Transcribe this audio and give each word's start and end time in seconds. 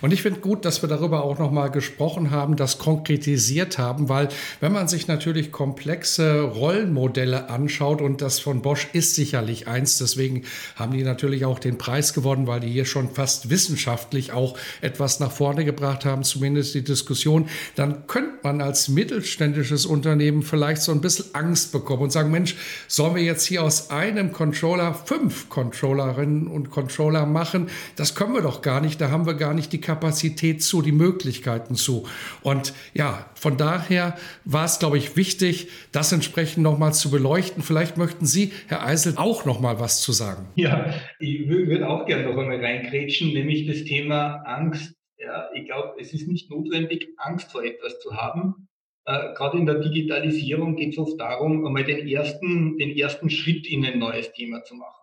Und 0.00 0.12
ich 0.12 0.22
finde 0.22 0.40
gut, 0.40 0.64
dass 0.64 0.82
wir 0.82 0.88
darüber 0.88 1.24
auch 1.24 1.38
nochmal 1.38 1.70
gesprochen 1.70 2.30
haben, 2.30 2.56
das 2.56 2.78
konkretisiert 2.78 3.78
haben, 3.78 4.08
weil 4.08 4.28
wenn 4.60 4.72
man 4.72 4.88
sich 4.88 5.08
natürlich 5.08 5.52
komplexe 5.52 6.42
Rollenmodelle 6.42 7.50
anschaut 7.50 8.00
und 8.00 8.22
das 8.22 8.40
von 8.40 8.62
Bosch 8.62 8.88
ist 8.92 9.14
sicherlich 9.14 9.68
eins, 9.68 9.98
deswegen 9.98 10.42
haben 10.76 10.92
die 10.92 11.02
natürlich 11.02 11.44
auch 11.44 11.58
den 11.58 11.78
Preis 11.78 12.14
gewonnen, 12.14 12.46
weil 12.46 12.60
die 12.60 12.70
hier 12.70 12.84
schon 12.84 13.10
fast 13.10 13.50
wissenschaftlich 13.50 14.32
auch 14.32 14.56
etwas 14.80 15.20
nach 15.20 15.32
vorne 15.32 15.64
gebracht 15.64 16.04
haben, 16.04 16.22
zumindest 16.22 16.74
die 16.74 16.84
Diskussion, 16.84 17.48
dann 17.76 18.06
könnte 18.06 18.38
man 18.42 18.60
als 18.60 18.88
mittelständisches 18.88 19.86
Unternehmen 19.86 20.42
vielleicht 20.42 20.82
so 20.82 20.92
ein 20.92 21.00
bisschen 21.00 21.34
Angst 21.34 21.72
bekommen 21.72 22.04
und 22.04 22.12
sagen, 22.12 22.30
Mensch, 22.30 22.56
sollen 22.88 23.14
wir 23.14 23.22
jetzt 23.22 23.44
hier 23.44 23.62
aus 23.62 23.90
einem 23.90 24.32
Controller 24.32 24.94
fünf 24.94 25.48
Controllerinnen 25.48 26.46
und 26.46 26.70
Controller 26.70 27.26
machen? 27.26 27.68
Das 27.96 28.14
können 28.14 28.34
wir 28.34 28.42
doch 28.42 28.62
gar 28.62 28.80
nicht, 28.80 29.00
da 29.00 29.10
haben 29.10 29.26
wir 29.26 29.34
gar 29.34 29.54
nicht 29.54 29.72
die 29.72 29.80
Kapazität 29.90 30.62
zu, 30.62 30.82
die 30.82 30.92
Möglichkeiten 30.92 31.74
zu. 31.74 32.06
Und 32.44 32.74
ja, 32.94 33.28
von 33.34 33.56
daher 33.56 34.16
war 34.44 34.64
es, 34.64 34.78
glaube 34.78 34.98
ich, 34.98 35.16
wichtig, 35.16 35.68
das 35.90 36.12
entsprechend 36.12 36.62
nochmal 36.62 36.94
zu 36.94 37.10
beleuchten. 37.10 37.64
Vielleicht 37.64 37.96
möchten 37.96 38.24
Sie, 38.24 38.52
Herr 38.68 38.86
Eisel, 38.86 39.14
auch 39.16 39.44
nochmal 39.46 39.80
was 39.80 40.00
zu 40.00 40.12
sagen. 40.12 40.46
Ja, 40.54 40.94
ich 41.18 41.48
würde 41.48 41.88
auch 41.88 42.06
gerne 42.06 42.22
noch 42.24 42.38
einmal 42.38 42.64
reingrätschen, 42.64 43.32
nämlich 43.32 43.66
das 43.66 43.82
Thema 43.82 44.44
Angst. 44.46 44.94
Ja, 45.18 45.50
ich 45.54 45.66
glaube, 45.66 45.94
es 46.00 46.12
ist 46.12 46.28
nicht 46.28 46.50
notwendig, 46.50 47.08
Angst 47.16 47.50
vor 47.50 47.64
etwas 47.64 47.98
zu 47.98 48.16
haben. 48.16 48.68
Äh, 49.06 49.34
Gerade 49.34 49.58
in 49.58 49.66
der 49.66 49.80
Digitalisierung 49.80 50.76
geht 50.76 50.92
es 50.92 50.98
oft 50.98 51.18
darum, 51.18 51.66
einmal 51.66 51.84
den 51.84 52.06
ersten, 52.06 52.78
den 52.78 52.96
ersten 52.96 53.28
Schritt 53.28 53.66
in 53.66 53.84
ein 53.84 53.98
neues 53.98 54.30
Thema 54.32 54.62
zu 54.62 54.76
machen. 54.76 54.99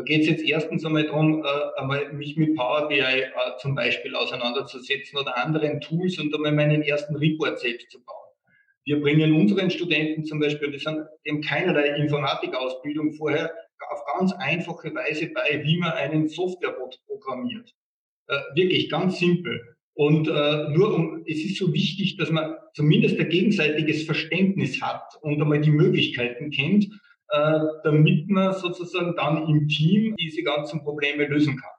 Da 0.00 0.04
geht 0.04 0.22
es 0.22 0.28
jetzt 0.28 0.44
erstens 0.44 0.82
einmal 0.86 1.04
darum, 1.04 1.44
äh, 1.44 1.78
einmal 1.78 2.10
mich 2.14 2.34
mit 2.34 2.56
Power 2.56 2.88
BI 2.88 3.00
äh, 3.00 3.28
zum 3.58 3.74
Beispiel 3.74 4.14
auseinanderzusetzen 4.14 5.18
oder 5.18 5.36
anderen 5.36 5.78
Tools 5.82 6.18
und 6.18 6.34
einmal 6.34 6.52
meinen 6.52 6.80
ersten 6.80 7.16
Report 7.16 7.60
selbst 7.60 7.90
zu 7.90 8.02
bauen. 8.02 8.16
Wir 8.86 8.98
bringen 8.98 9.34
unseren 9.34 9.70
Studenten 9.70 10.24
zum 10.24 10.40
Beispiel, 10.40 10.70
die, 10.70 10.78
haben 10.78 11.42
keinerlei 11.42 11.96
Informatikausbildung 11.96 13.12
vorher, 13.12 13.52
auf 13.90 14.00
ganz 14.16 14.32
einfache 14.38 14.94
Weise 14.94 15.26
bei, 15.34 15.62
wie 15.64 15.76
man 15.76 15.92
einen 15.92 16.28
Softwarebot 16.28 16.98
programmiert. 17.06 17.74
Äh, 18.28 18.38
wirklich 18.54 18.88
ganz 18.88 19.18
simpel. 19.18 19.76
Und 19.92 20.28
äh, 20.28 20.68
nur 20.70 20.94
um, 20.94 21.24
es 21.26 21.44
ist 21.44 21.58
so 21.58 21.74
wichtig, 21.74 22.16
dass 22.16 22.30
man 22.30 22.54
zumindest 22.72 23.20
ein 23.20 23.28
gegenseitiges 23.28 24.04
Verständnis 24.04 24.80
hat 24.80 25.18
und 25.20 25.42
einmal 25.42 25.60
die 25.60 25.70
Möglichkeiten 25.72 26.50
kennt 26.50 26.88
äh, 27.30 27.60
damit 27.84 28.28
man 28.28 28.52
sozusagen 28.54 29.14
dann 29.16 29.46
im 29.48 29.68
Team 29.68 30.16
diese 30.16 30.42
ganzen 30.42 30.82
Probleme 30.82 31.26
lösen 31.26 31.56
kann. 31.56 31.70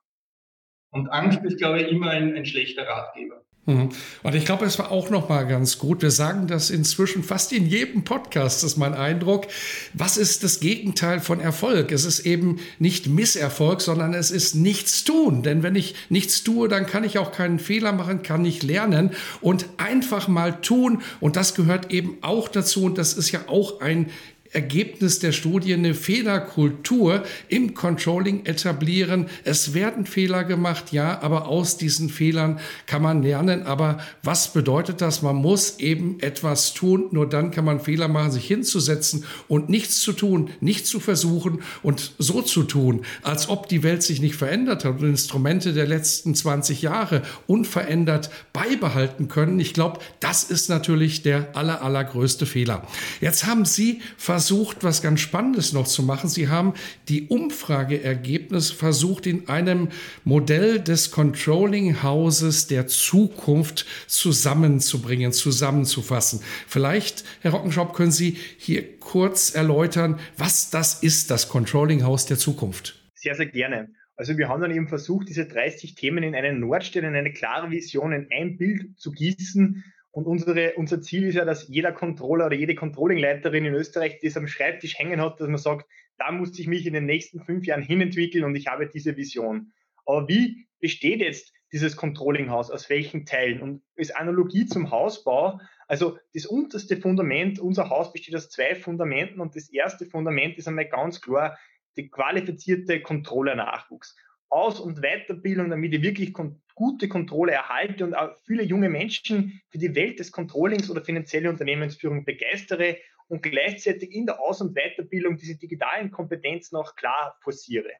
Und 0.93 1.09
Angst 1.09 1.43
ist, 1.43 1.57
glaube 1.57 1.81
ich, 1.81 1.89
immer 1.89 2.09
ein, 2.09 2.35
ein 2.35 2.45
schlechter 2.45 2.87
Ratgeber. 2.87 3.41
Mhm. 3.65 3.89
Und 4.23 4.35
ich 4.35 4.45
glaube, 4.45 4.65
es 4.65 4.79
war 4.79 4.91
auch 4.91 5.09
noch 5.09 5.29
mal 5.29 5.43
ganz 5.43 5.77
gut. 5.77 6.01
Wir 6.01 6.09
sagen 6.09 6.47
das 6.47 6.71
inzwischen 6.71 7.23
fast 7.23 7.53
in 7.53 7.67
jedem 7.67 8.03
Podcast, 8.03 8.63
ist 8.63 8.77
mein 8.77 8.95
Eindruck. 8.95 9.47
Was 9.93 10.17
ist 10.17 10.43
das 10.43 10.59
Gegenteil 10.59 11.19
von 11.19 11.39
Erfolg? 11.39 11.91
Es 11.91 12.03
ist 12.03 12.21
eben 12.21 12.59
nicht 12.79 13.07
Misserfolg, 13.07 13.81
sondern 13.81 14.13
es 14.15 14.31
ist 14.31 14.55
nichts 14.55 15.03
tun. 15.03 15.43
Denn 15.43 15.61
wenn 15.61 15.75
ich 15.75 15.93
nichts 16.09 16.43
tue, 16.43 16.69
dann 16.69 16.87
kann 16.87 17.03
ich 17.03 17.19
auch 17.19 17.31
keinen 17.31 17.59
Fehler 17.59 17.91
machen, 17.91 18.23
kann 18.23 18.41
nicht 18.41 18.63
lernen 18.63 19.11
und 19.41 19.67
einfach 19.77 20.27
mal 20.27 20.61
tun. 20.61 21.03
Und 21.19 21.35
das 21.35 21.53
gehört 21.53 21.91
eben 21.91 22.17
auch 22.21 22.47
dazu. 22.47 22.85
Und 22.85 22.97
das 22.97 23.13
ist 23.13 23.31
ja 23.31 23.41
auch 23.47 23.79
ein 23.79 24.09
Ergebnis 24.53 25.19
der 25.19 25.31
Studie 25.31 25.73
eine 25.73 25.93
Fehlerkultur 25.93 27.23
im 27.47 27.73
Controlling 27.73 28.45
etablieren. 28.45 29.27
Es 29.45 29.73
werden 29.73 30.05
Fehler 30.05 30.43
gemacht, 30.43 30.91
ja, 30.91 31.21
aber 31.21 31.47
aus 31.47 31.77
diesen 31.77 32.09
Fehlern 32.09 32.59
kann 32.85 33.01
man 33.01 33.23
lernen. 33.23 33.63
Aber 33.63 33.99
was 34.23 34.51
bedeutet 34.51 34.99
das? 34.99 35.21
Man 35.21 35.37
muss 35.37 35.79
eben 35.79 36.19
etwas 36.19 36.73
tun. 36.73 37.05
Nur 37.11 37.29
dann 37.29 37.51
kann 37.51 37.63
man 37.63 37.79
Fehler 37.79 38.09
machen, 38.09 38.31
sich 38.31 38.45
hinzusetzen 38.45 39.23
und 39.47 39.69
nichts 39.69 40.01
zu 40.01 40.11
tun, 40.11 40.49
nicht 40.59 40.85
zu 40.85 40.99
versuchen 40.99 41.61
und 41.81 42.11
so 42.17 42.41
zu 42.41 42.63
tun, 42.63 43.05
als 43.21 43.47
ob 43.47 43.69
die 43.69 43.83
Welt 43.83 44.03
sich 44.03 44.21
nicht 44.21 44.35
verändert 44.35 44.83
hat 44.83 44.99
und 44.99 45.07
Instrumente 45.07 45.71
der 45.73 45.87
letzten 45.87 46.35
20 46.35 46.81
Jahre 46.81 47.21
unverändert 47.47 48.29
beibehalten 48.51 49.29
können. 49.29 49.59
Ich 49.61 49.73
glaube, 49.73 49.99
das 50.19 50.43
ist 50.43 50.69
natürlich 50.69 51.23
der 51.23 51.55
aller, 51.55 51.81
allergrößte 51.81 52.45
Fehler. 52.45 52.85
Jetzt 53.21 53.45
haben 53.45 53.63
Sie 53.63 54.01
versucht, 54.17 54.40
versucht, 54.41 54.83
was 54.83 55.03
ganz 55.03 55.19
Spannendes 55.19 55.71
noch 55.71 55.85
zu 55.85 56.01
machen. 56.01 56.27
Sie 56.27 56.47
haben 56.47 56.73
die 57.09 57.27
Umfrageergebnisse 57.27 58.73
versucht, 58.73 59.27
in 59.27 59.47
einem 59.47 59.89
Modell 60.23 60.79
des 60.79 61.11
Controlling-Hauses 61.11 62.65
der 62.65 62.87
Zukunft 62.87 63.85
zusammenzubringen, 64.07 65.31
zusammenzufassen. 65.31 66.41
Vielleicht, 66.67 67.23
Herr 67.41 67.51
Rockenschop, 67.51 67.93
können 67.93 68.11
Sie 68.11 68.35
hier 68.57 68.97
kurz 68.97 69.53
erläutern, 69.53 70.19
was 70.37 70.71
das 70.71 71.03
ist, 71.03 71.29
das 71.29 71.47
Controlling-Haus 71.47 72.25
der 72.25 72.39
Zukunft? 72.39 72.99
Sehr, 73.13 73.35
sehr 73.35 73.45
gerne. 73.45 73.89
Also 74.15 74.39
wir 74.39 74.49
haben 74.49 74.61
dann 74.61 74.71
eben 74.71 74.87
versucht, 74.87 75.29
diese 75.29 75.45
30 75.45 75.93
Themen 75.93 76.23
in 76.23 76.33
einen 76.33 76.59
Nordstern, 76.59 77.05
in 77.05 77.15
eine 77.15 77.31
klare 77.31 77.69
Vision, 77.69 78.11
in 78.11 78.27
ein 78.31 78.57
Bild 78.57 78.99
zu 78.99 79.11
gießen 79.11 79.83
und 80.11 80.25
unsere, 80.27 80.73
unser 80.75 81.01
Ziel 81.01 81.27
ist 81.27 81.35
ja, 81.35 81.45
dass 81.45 81.67
jeder 81.69 81.93
Controller 81.93 82.47
oder 82.47 82.55
jede 82.55 82.75
Controlling-Leiterin 82.75 83.65
in 83.65 83.73
Österreich 83.73 84.19
das 84.21 84.35
am 84.35 84.47
Schreibtisch 84.47 84.97
hängen 84.97 85.21
hat, 85.21 85.39
dass 85.39 85.47
man 85.47 85.57
sagt, 85.57 85.89
da 86.17 86.31
muss 86.31 86.57
ich 86.59 86.67
mich 86.67 86.85
in 86.85 86.93
den 86.93 87.05
nächsten 87.05 87.39
fünf 87.39 87.65
Jahren 87.65 87.81
hinentwickeln 87.81 88.43
und 88.43 88.55
ich 88.55 88.67
habe 88.67 88.87
diese 88.87 89.15
Vision. 89.15 89.71
Aber 90.05 90.27
wie 90.27 90.67
besteht 90.79 91.21
jetzt 91.21 91.53
dieses 91.71 91.95
Controlling-Haus? 91.95 92.71
Aus 92.71 92.89
welchen 92.89 93.25
Teilen? 93.25 93.61
Und 93.61 93.83
als 93.97 94.11
Analogie 94.11 94.65
zum 94.65 94.91
Hausbau, 94.91 95.61
also 95.87 96.17
das 96.33 96.45
unterste 96.45 96.97
Fundament, 96.97 97.59
unser 97.59 97.89
Haus 97.89 98.11
besteht 98.11 98.35
aus 98.35 98.49
zwei 98.49 98.75
Fundamenten 98.75 99.39
und 99.39 99.55
das 99.55 99.69
erste 99.69 100.05
Fundament 100.05 100.57
ist 100.57 100.67
einmal 100.67 100.89
ganz 100.89 101.21
klar 101.21 101.57
der 101.97 102.09
qualifizierte 102.09 103.01
Controller-Nachwuchs. 103.01 104.15
Aus- 104.51 104.79
und 104.79 105.01
Weiterbildung, 105.01 105.69
damit 105.69 105.93
ich 105.93 106.01
wirklich 106.01 106.33
kon 106.33 106.61
gute 106.75 107.07
Kontrolle 107.07 107.51
erhalte 107.51 108.03
und 108.05 108.15
auch 108.15 108.35
viele 108.45 108.63
junge 108.63 108.89
Menschen 108.89 109.61
für 109.69 109.77
die 109.77 109.93
Welt 109.93 110.19
des 110.19 110.31
Controllings 110.31 110.89
oder 110.89 111.03
finanzielle 111.03 111.49
Unternehmensführung 111.49 112.25
begeistere 112.25 112.97
und 113.27 113.43
gleichzeitig 113.43 114.11
in 114.11 114.25
der 114.25 114.39
Aus- 114.39 114.61
und 114.61 114.73
Weiterbildung 114.73 115.37
diese 115.37 115.57
digitalen 115.57 116.11
Kompetenzen 116.11 116.75
auch 116.75 116.95
klar 116.95 117.37
forciere. 117.41 117.91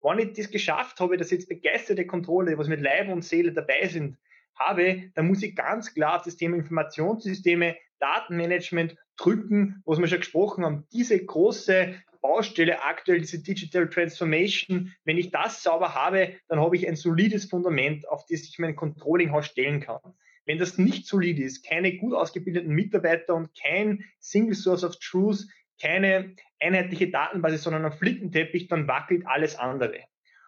Wenn 0.00 0.18
ich 0.20 0.32
das 0.34 0.50
geschafft 0.50 1.00
habe, 1.00 1.16
dass 1.16 1.30
jetzt 1.30 1.48
begeisterte 1.48 2.06
Kontrolle, 2.06 2.56
was 2.56 2.68
mit 2.68 2.80
Leib 2.80 3.08
und 3.08 3.24
Seele 3.24 3.52
dabei 3.52 3.88
sind, 3.88 4.16
habe, 4.54 5.10
dann 5.14 5.26
muss 5.26 5.42
ich 5.42 5.56
ganz 5.56 5.92
klar 5.92 6.16
auf 6.16 6.22
das 6.22 6.36
Thema 6.36 6.56
Informationssysteme, 6.56 7.76
Datenmanagement 7.98 8.96
drücken, 9.16 9.82
was 9.84 9.98
wir 9.98 10.06
schon 10.06 10.20
gesprochen 10.20 10.64
haben. 10.64 10.86
Diese 10.92 11.18
große 11.18 11.94
Baustelle 12.20 12.82
aktuell, 12.82 13.20
diese 13.20 13.42
Digital 13.42 13.88
Transformation. 13.88 14.94
Wenn 15.04 15.18
ich 15.18 15.30
das 15.30 15.62
sauber 15.62 15.94
habe, 15.94 16.34
dann 16.48 16.60
habe 16.60 16.76
ich 16.76 16.86
ein 16.88 16.96
solides 16.96 17.46
Fundament, 17.46 18.08
auf 18.08 18.26
das 18.26 18.42
ich 18.42 18.58
mein 18.58 18.76
Controlling-Haus 18.76 19.46
stellen 19.46 19.80
kann. 19.80 20.00
Wenn 20.44 20.58
das 20.58 20.78
nicht 20.78 21.06
solid 21.06 21.38
ist, 21.38 21.64
keine 21.64 21.96
gut 21.96 22.14
ausgebildeten 22.14 22.74
Mitarbeiter 22.74 23.34
und 23.34 23.50
kein 23.54 24.04
Single 24.18 24.54
Source 24.54 24.82
of 24.82 24.96
Truth, 24.98 25.46
keine 25.80 26.34
einheitliche 26.58 27.10
Datenbasis, 27.10 27.62
sondern 27.62 27.84
ein 27.84 27.92
Flickenteppich, 27.92 28.68
dann 28.68 28.88
wackelt 28.88 29.26
alles 29.26 29.56
andere. 29.56 30.00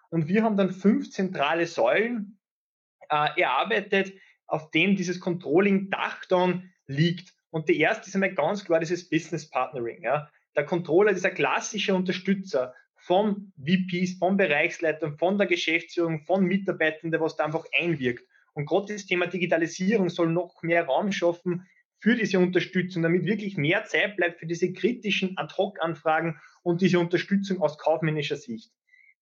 Und 0.09 0.27
wir 0.27 0.43
haben 0.43 0.57
dann 0.57 0.73
fünf 0.73 1.11
zentrale 1.11 1.67
Säulen 1.67 2.39
äh, 3.11 3.41
erarbeitet, 3.41 4.15
auf 4.47 4.71
denen 4.71 4.97
dieses 4.97 5.21
Controlling-Dach 5.21 6.25
dann 6.27 6.73
liegt. 6.87 7.33
Und 7.51 7.69
die 7.69 7.79
erste 7.79 8.09
ist 8.09 8.15
einmal 8.15 8.35
ganz 8.35 8.65
klar 8.65 8.81
dieses 8.81 9.09
Business 9.09 9.49
Partnering. 9.49 10.03
Ja. 10.03 10.29
Der 10.57 10.65
Controller 10.65 11.13
ist 11.13 11.25
ein 11.25 11.35
klassischer 11.35 11.95
Unterstützer 11.95 12.75
von 12.97 13.53
VPs, 13.57 14.19
von 14.19 14.37
Bereichsleitern, 14.37 15.17
von 15.17 15.39
der 15.39 15.47
Geschäftsführung, 15.47 16.21
von 16.21 16.45
Mitarbeitern, 16.45 17.11
der 17.11 17.21
was 17.21 17.37
da 17.37 17.45
einfach 17.45 17.65
einwirkt. 17.79 18.25
Und 18.53 18.67
gerade 18.67 18.93
das 18.93 19.07
Thema 19.07 19.27
Digitalisierung 19.27 20.09
soll 20.09 20.31
noch 20.31 20.63
mehr 20.63 20.85
Raum 20.85 21.13
schaffen 21.13 21.67
für 22.01 22.15
diese 22.15 22.39
Unterstützung, 22.39 23.03
damit 23.03 23.25
wirklich 23.25 23.57
mehr 23.57 23.85
Zeit 23.85 24.17
bleibt 24.17 24.41
für 24.41 24.47
diese 24.47 24.73
kritischen 24.73 25.37
Ad-Hoc-Anfragen 25.39 26.41
und 26.63 26.81
diese 26.81 26.99
Unterstützung 26.99 27.61
aus 27.61 27.79
kaufmännischer 27.79 28.37
Sicht. 28.37 28.73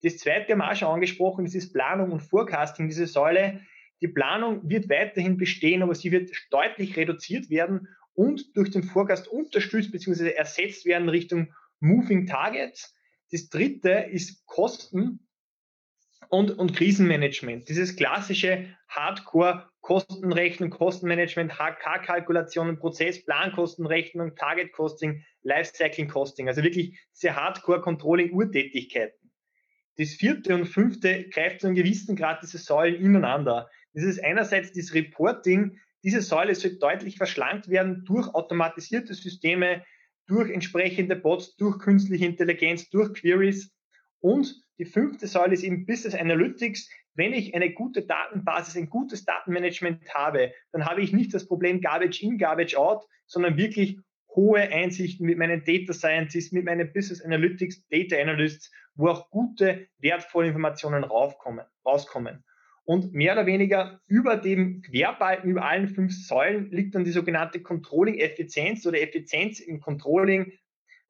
Das 0.02 0.18
zweite 0.18 0.52
haben 0.52 0.58
wir 0.58 0.70
auch 0.70 0.76
schon 0.76 0.88
angesprochen, 0.88 1.44
das 1.44 1.54
ist 1.54 1.72
Planung 1.72 2.12
und 2.12 2.20
Forecasting, 2.20 2.88
diese 2.88 3.06
Säule. 3.06 3.60
Die 4.00 4.08
Planung 4.08 4.68
wird 4.68 4.88
weiterhin 4.88 5.36
bestehen, 5.36 5.82
aber 5.82 5.94
sie 5.94 6.12
wird 6.12 6.30
deutlich 6.50 6.96
reduziert 6.96 7.50
werden 7.50 7.88
und 8.18 8.56
durch 8.56 8.70
den 8.70 8.82
Forecast 8.82 9.28
unterstützt 9.28 9.92
bzw. 9.92 10.32
ersetzt 10.32 10.84
werden 10.84 11.08
Richtung 11.08 11.54
Moving 11.78 12.26
Targets. 12.26 12.92
Das 13.30 13.48
dritte 13.48 13.90
ist 14.10 14.44
Kosten 14.44 15.20
und, 16.28 16.50
und 16.58 16.74
Krisenmanagement. 16.74 17.68
Dieses 17.68 17.94
klassische 17.94 18.74
Hardcore 18.88 19.70
Kostenrechnung, 19.82 20.70
Kostenmanagement, 20.70 21.52
HK-Kalkulationen, 21.60 22.80
Prozess, 22.80 23.24
Plankostenrechnung, 23.24 24.34
Target 24.34 24.72
Costing, 24.72 25.24
Lifecycle 25.42 26.08
Costing. 26.08 26.48
Also 26.48 26.64
wirklich 26.64 26.98
diese 27.14 27.36
Hardcore-Controlling-Urtätigkeiten. 27.36 29.30
Das 29.96 30.10
vierte 30.14 30.56
und 30.56 30.66
fünfte 30.66 31.28
greift 31.28 31.60
zu 31.60 31.68
einem 31.68 31.76
gewissen 31.76 32.16
Grad 32.16 32.42
diese 32.42 32.58
Säulen 32.58 33.00
ineinander. 33.00 33.70
Das 33.94 34.02
ist 34.02 34.22
einerseits 34.22 34.72
das 34.72 34.92
Reporting. 34.92 35.78
Diese 36.08 36.22
Säule 36.22 36.54
soll 36.54 36.78
deutlich 36.78 37.18
verschlankt 37.18 37.68
werden 37.68 38.02
durch 38.06 38.28
automatisierte 38.28 39.12
Systeme, 39.12 39.84
durch 40.26 40.48
entsprechende 40.50 41.16
Bots, 41.16 41.54
durch 41.56 41.78
künstliche 41.80 42.24
Intelligenz, 42.24 42.88
durch 42.88 43.12
Queries. 43.12 43.76
Und 44.20 44.58
die 44.78 44.86
fünfte 44.86 45.26
Säule 45.26 45.52
ist 45.52 45.64
eben 45.64 45.84
Business 45.84 46.14
Analytics. 46.14 46.88
Wenn 47.12 47.34
ich 47.34 47.54
eine 47.54 47.74
gute 47.74 48.06
Datenbasis, 48.06 48.74
ein 48.78 48.88
gutes 48.88 49.26
Datenmanagement 49.26 50.08
habe, 50.14 50.54
dann 50.72 50.86
habe 50.86 51.02
ich 51.02 51.12
nicht 51.12 51.34
das 51.34 51.46
Problem 51.46 51.82
Garbage 51.82 52.22
in, 52.22 52.38
Garbage 52.38 52.74
out, 52.74 53.04
sondern 53.26 53.58
wirklich 53.58 53.98
hohe 54.34 54.60
Einsichten 54.60 55.26
mit 55.26 55.36
meinen 55.36 55.62
Data 55.62 55.92
Scientists, 55.92 56.52
mit 56.52 56.64
meinen 56.64 56.90
Business 56.90 57.22
Analytics, 57.22 57.86
Data 57.88 58.16
Analysts, 58.16 58.70
wo 58.94 59.08
auch 59.08 59.28
gute, 59.28 59.88
wertvolle 59.98 60.48
Informationen 60.48 61.04
rauskommen. 61.04 62.42
Und 62.88 63.12
mehr 63.12 63.34
oder 63.34 63.44
weniger 63.44 64.00
über 64.06 64.38
dem 64.38 64.80
Querbalken, 64.80 65.50
über 65.50 65.62
allen 65.62 65.88
fünf 65.88 66.10
Säulen 66.26 66.70
liegt 66.70 66.94
dann 66.94 67.04
die 67.04 67.10
sogenannte 67.10 67.60
Controlling-Effizienz 67.60 68.86
oder 68.86 68.98
Effizienz 68.98 69.60
im 69.60 69.82
Controlling. 69.82 70.54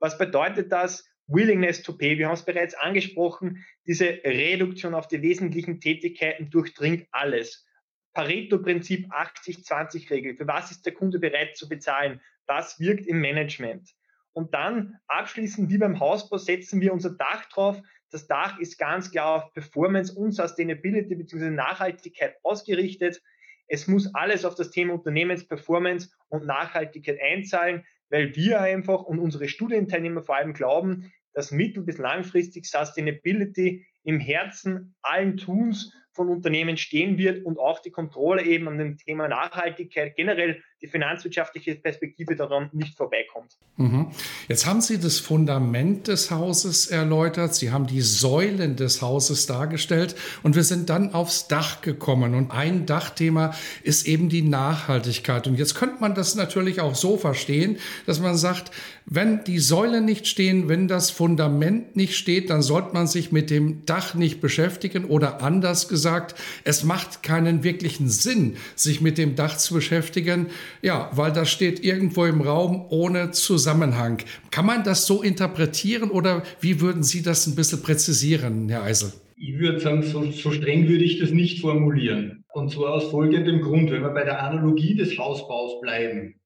Was 0.00 0.18
bedeutet 0.18 0.72
das? 0.72 1.08
Willingness 1.28 1.84
to 1.84 1.96
pay. 1.96 2.18
Wir 2.18 2.26
haben 2.26 2.34
es 2.34 2.44
bereits 2.44 2.74
angesprochen. 2.74 3.64
Diese 3.86 4.06
Reduktion 4.24 4.92
auf 4.92 5.06
die 5.06 5.22
wesentlichen 5.22 5.80
Tätigkeiten 5.80 6.50
durchdringt 6.50 7.06
alles. 7.12 7.64
Pareto-Prinzip 8.12 9.12
80-20-Regel. 9.12 10.34
Für 10.34 10.48
was 10.48 10.72
ist 10.72 10.84
der 10.84 10.94
Kunde 10.94 11.20
bereit 11.20 11.56
zu 11.56 11.68
bezahlen? 11.68 12.20
Was 12.48 12.80
wirkt 12.80 13.06
im 13.06 13.20
Management? 13.20 13.88
Und 14.32 14.52
dann 14.52 14.96
abschließend 15.06 15.70
wie 15.70 15.78
beim 15.78 16.00
Hausbau 16.00 16.38
setzen 16.38 16.80
wir 16.80 16.92
unser 16.92 17.10
Dach 17.10 17.44
drauf. 17.50 17.80
Das 18.10 18.26
Dach 18.26 18.58
ist 18.58 18.78
ganz 18.78 19.10
klar 19.10 19.36
auf 19.36 19.52
Performance 19.52 20.14
und 20.14 20.32
Sustainability 20.32 21.14
bzw. 21.14 21.50
Nachhaltigkeit 21.50 22.36
ausgerichtet. 22.42 23.22
Es 23.66 23.86
muss 23.86 24.14
alles 24.14 24.44
auf 24.44 24.54
das 24.54 24.70
Thema 24.70 24.94
Unternehmensperformance 24.94 26.10
und 26.28 26.46
Nachhaltigkeit 26.46 27.18
einzahlen, 27.20 27.84
weil 28.08 28.34
wir 28.34 28.60
einfach 28.60 29.02
und 29.02 29.18
unsere 29.18 29.48
Studienteilnehmer 29.48 30.22
vor 30.22 30.36
allem 30.36 30.54
glauben, 30.54 31.12
dass 31.34 31.50
mittel- 31.50 31.84
bis 31.84 31.98
langfristig 31.98 32.66
Sustainability 32.66 33.86
im 34.08 34.20
Herzen 34.20 34.94
allen 35.02 35.36
Tuns 35.36 35.92
von 36.18 36.30
Unternehmen 36.30 36.76
stehen 36.76 37.18
wird 37.18 37.44
und 37.44 37.60
auch 37.60 37.78
die 37.78 37.90
Kontrolle 37.90 38.42
eben 38.42 38.66
an 38.66 38.78
dem 38.78 38.96
Thema 38.96 39.28
Nachhaltigkeit, 39.28 40.16
generell 40.16 40.62
die 40.80 40.86
finanzwirtschaftliche 40.86 41.74
Perspektive 41.76 42.36
daran 42.36 42.70
nicht 42.72 42.96
vorbeikommt. 42.96 43.56
Mhm. 43.76 44.10
Jetzt 44.48 44.66
haben 44.66 44.80
Sie 44.80 44.98
das 44.98 45.20
Fundament 45.20 46.08
des 46.08 46.30
Hauses 46.30 46.86
erläutert, 46.88 47.54
Sie 47.54 47.70
haben 47.70 47.86
die 47.86 48.00
Säulen 48.00 48.76
des 48.76 49.02
Hauses 49.02 49.46
dargestellt 49.46 50.16
und 50.42 50.56
wir 50.56 50.64
sind 50.64 50.88
dann 50.88 51.14
aufs 51.14 51.48
Dach 51.48 51.82
gekommen 51.82 52.34
und 52.34 52.50
ein 52.50 52.86
Dachthema 52.86 53.54
ist 53.82 54.06
eben 54.06 54.28
die 54.28 54.42
Nachhaltigkeit. 54.42 55.46
Und 55.46 55.56
jetzt 55.58 55.74
könnte 55.74 56.00
man 56.00 56.14
das 56.14 56.34
natürlich 56.34 56.80
auch 56.80 56.94
so 56.94 57.16
verstehen, 57.16 57.78
dass 58.06 58.20
man 58.20 58.36
sagt, 58.36 58.72
wenn 59.04 59.42
die 59.44 59.58
Säulen 59.58 60.04
nicht 60.04 60.26
stehen, 60.26 60.68
wenn 60.68 60.86
das 60.86 61.10
Fundament 61.10 61.96
nicht 61.96 62.16
steht, 62.16 62.50
dann 62.50 62.62
sollte 62.62 62.92
man 62.92 63.06
sich 63.06 63.32
mit 63.32 63.50
dem 63.50 63.84
Dach 63.86 63.97
nicht 64.14 64.40
beschäftigen 64.40 65.04
oder 65.04 65.42
anders 65.42 65.88
gesagt, 65.88 66.34
es 66.64 66.84
macht 66.84 67.22
keinen 67.22 67.62
wirklichen 67.64 68.08
Sinn, 68.08 68.56
sich 68.74 69.00
mit 69.00 69.18
dem 69.18 69.36
Dach 69.36 69.56
zu 69.56 69.74
beschäftigen, 69.74 70.46
ja, 70.82 71.10
weil 71.12 71.32
das 71.32 71.50
steht 71.50 71.84
irgendwo 71.84 72.24
im 72.24 72.40
Raum 72.40 72.86
ohne 72.90 73.30
Zusammenhang. 73.30 74.18
Kann 74.50 74.66
man 74.66 74.84
das 74.84 75.06
so 75.06 75.22
interpretieren 75.22 76.10
oder 76.10 76.42
wie 76.60 76.80
würden 76.80 77.02
Sie 77.02 77.22
das 77.22 77.46
ein 77.46 77.54
bisschen 77.54 77.82
präzisieren, 77.82 78.68
Herr 78.68 78.82
Eisel? 78.82 79.12
Ich 79.36 79.58
würde 79.58 79.80
sagen, 79.80 80.02
so, 80.02 80.30
so 80.30 80.50
streng 80.50 80.88
würde 80.88 81.04
ich 81.04 81.20
das 81.20 81.30
nicht 81.30 81.60
formulieren. 81.60 82.44
Und 82.52 82.72
zwar 82.72 82.94
aus 82.94 83.10
folgendem 83.10 83.60
Grund, 83.60 83.90
wenn 83.90 84.02
wir 84.02 84.10
bei 84.10 84.24
der 84.24 84.42
Analogie 84.42 84.96
des 84.96 85.16
Hausbaus 85.16 85.80
bleiben, 85.80 86.40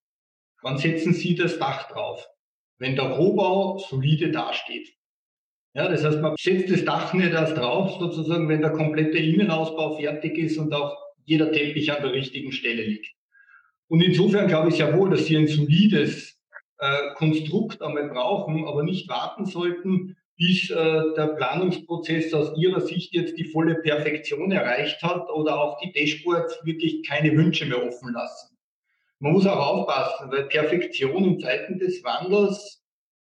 wann 0.63 0.79
setzen 0.79 1.15
Sie 1.15 1.35
das 1.35 1.59
Dach 1.59 1.89
drauf? 1.91 2.27
wenn 2.83 2.97
der 2.97 3.11
Rohbau 3.11 3.79
solide 3.79 4.33
dasteht. 4.33 4.93
Ja, 5.75 5.89
das 5.89 6.05
heißt, 6.05 6.21
man 6.21 6.37
setzt 6.37 6.71
das 6.71 6.85
Dach 6.85 7.15
nicht 7.15 7.33
erst 7.33 7.57
drauf, 7.57 7.99
sozusagen, 7.99 8.49
wenn 8.49 8.61
der 8.61 8.73
komplette 8.73 9.17
Innenausbau 9.17 9.97
fertig 9.97 10.37
ist 10.37 10.59
und 10.59 10.73
auch 10.75 10.97
jeder 11.25 11.51
Teppich 11.51 11.91
an 11.91 12.03
der 12.03 12.13
richtigen 12.13 12.53
Stelle 12.53 12.83
liegt. 12.83 13.15
Und 13.89 14.03
insofern 14.03 14.49
glaube 14.49 14.69
ich 14.69 14.77
sehr 14.77 14.97
wohl, 14.99 15.11
dass 15.11 15.27
Sie 15.27 15.37
ein 15.37 15.47
solides 15.47 16.39
äh, 16.79 17.15
Konstrukt 17.15 17.81
einmal 17.81 18.09
brauchen, 18.09 18.67
aber 18.67 18.83
nicht 18.83 19.09
warten 19.09 19.47
sollten, 19.47 20.17
bis 20.37 20.71
äh, 20.71 20.75
der 20.75 21.35
Planungsprozess 21.37 22.35
aus 22.35 22.59
Ihrer 22.59 22.81
Sicht 22.81 23.15
jetzt 23.15 23.39
die 23.39 23.45
volle 23.45 23.77
Perfektion 23.77 24.53
erreicht 24.53 25.03
hat 25.03 25.31
oder 25.31 25.59
auch 25.59 25.79
die 25.81 25.93
Dashboards 25.93 26.65
wirklich 26.65 27.07
keine 27.07 27.37
Wünsche 27.37 27.65
mehr 27.65 27.83
offen 27.83 28.13
lassen. 28.13 28.57
Man 29.21 29.33
muss 29.33 29.47
auch 29.47 29.57
aufpassen, 29.57 30.31
weil 30.31 30.49
Perfektion 30.49 31.25
in 31.25 31.41
Zeiten 31.41 31.79
des 31.79 32.03
Wandels 32.03 32.83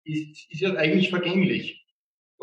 ist, 0.04 0.52
ist 0.52 0.62
ja 0.62 0.74
eigentlich 0.74 1.10
vergänglich. 1.10 1.83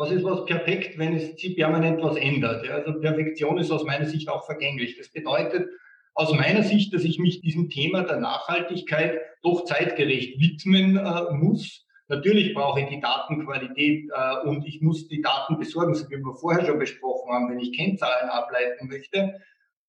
Was 0.01 0.09
ist 0.09 0.23
was 0.23 0.45
perfekt, 0.45 0.97
wenn 0.97 1.15
es 1.15 1.39
sich 1.39 1.55
permanent 1.55 2.01
was 2.01 2.15
ändert? 2.17 2.65
Ja, 2.65 2.73
also 2.73 2.99
Perfektion 2.99 3.59
ist 3.59 3.69
aus 3.69 3.83
meiner 3.83 4.07
Sicht 4.07 4.29
auch 4.29 4.47
vergänglich. 4.47 4.97
Das 4.97 5.09
bedeutet 5.09 5.69
aus 6.15 6.33
meiner 6.33 6.63
Sicht, 6.63 6.91
dass 6.91 7.03
ich 7.03 7.19
mich 7.19 7.41
diesem 7.41 7.69
Thema 7.69 8.01
der 8.01 8.19
Nachhaltigkeit 8.19 9.21
doch 9.43 9.63
zeitgerecht 9.65 10.39
widmen 10.39 10.97
äh, 10.97 11.33
muss. 11.33 11.85
Natürlich 12.07 12.55
brauche 12.55 12.79
ich 12.79 12.87
die 12.87 12.99
Datenqualität 12.99 14.09
äh, 14.11 14.47
und 14.47 14.65
ich 14.65 14.81
muss 14.81 15.07
die 15.07 15.21
Daten 15.21 15.59
besorgen, 15.59 15.93
so 15.93 16.09
wie 16.09 16.17
wir 16.17 16.33
vorher 16.33 16.65
schon 16.65 16.79
besprochen 16.79 17.31
haben, 17.31 17.51
wenn 17.51 17.59
ich 17.59 17.77
Kennzahlen 17.77 18.31
ableiten 18.31 18.87
möchte. 18.87 19.39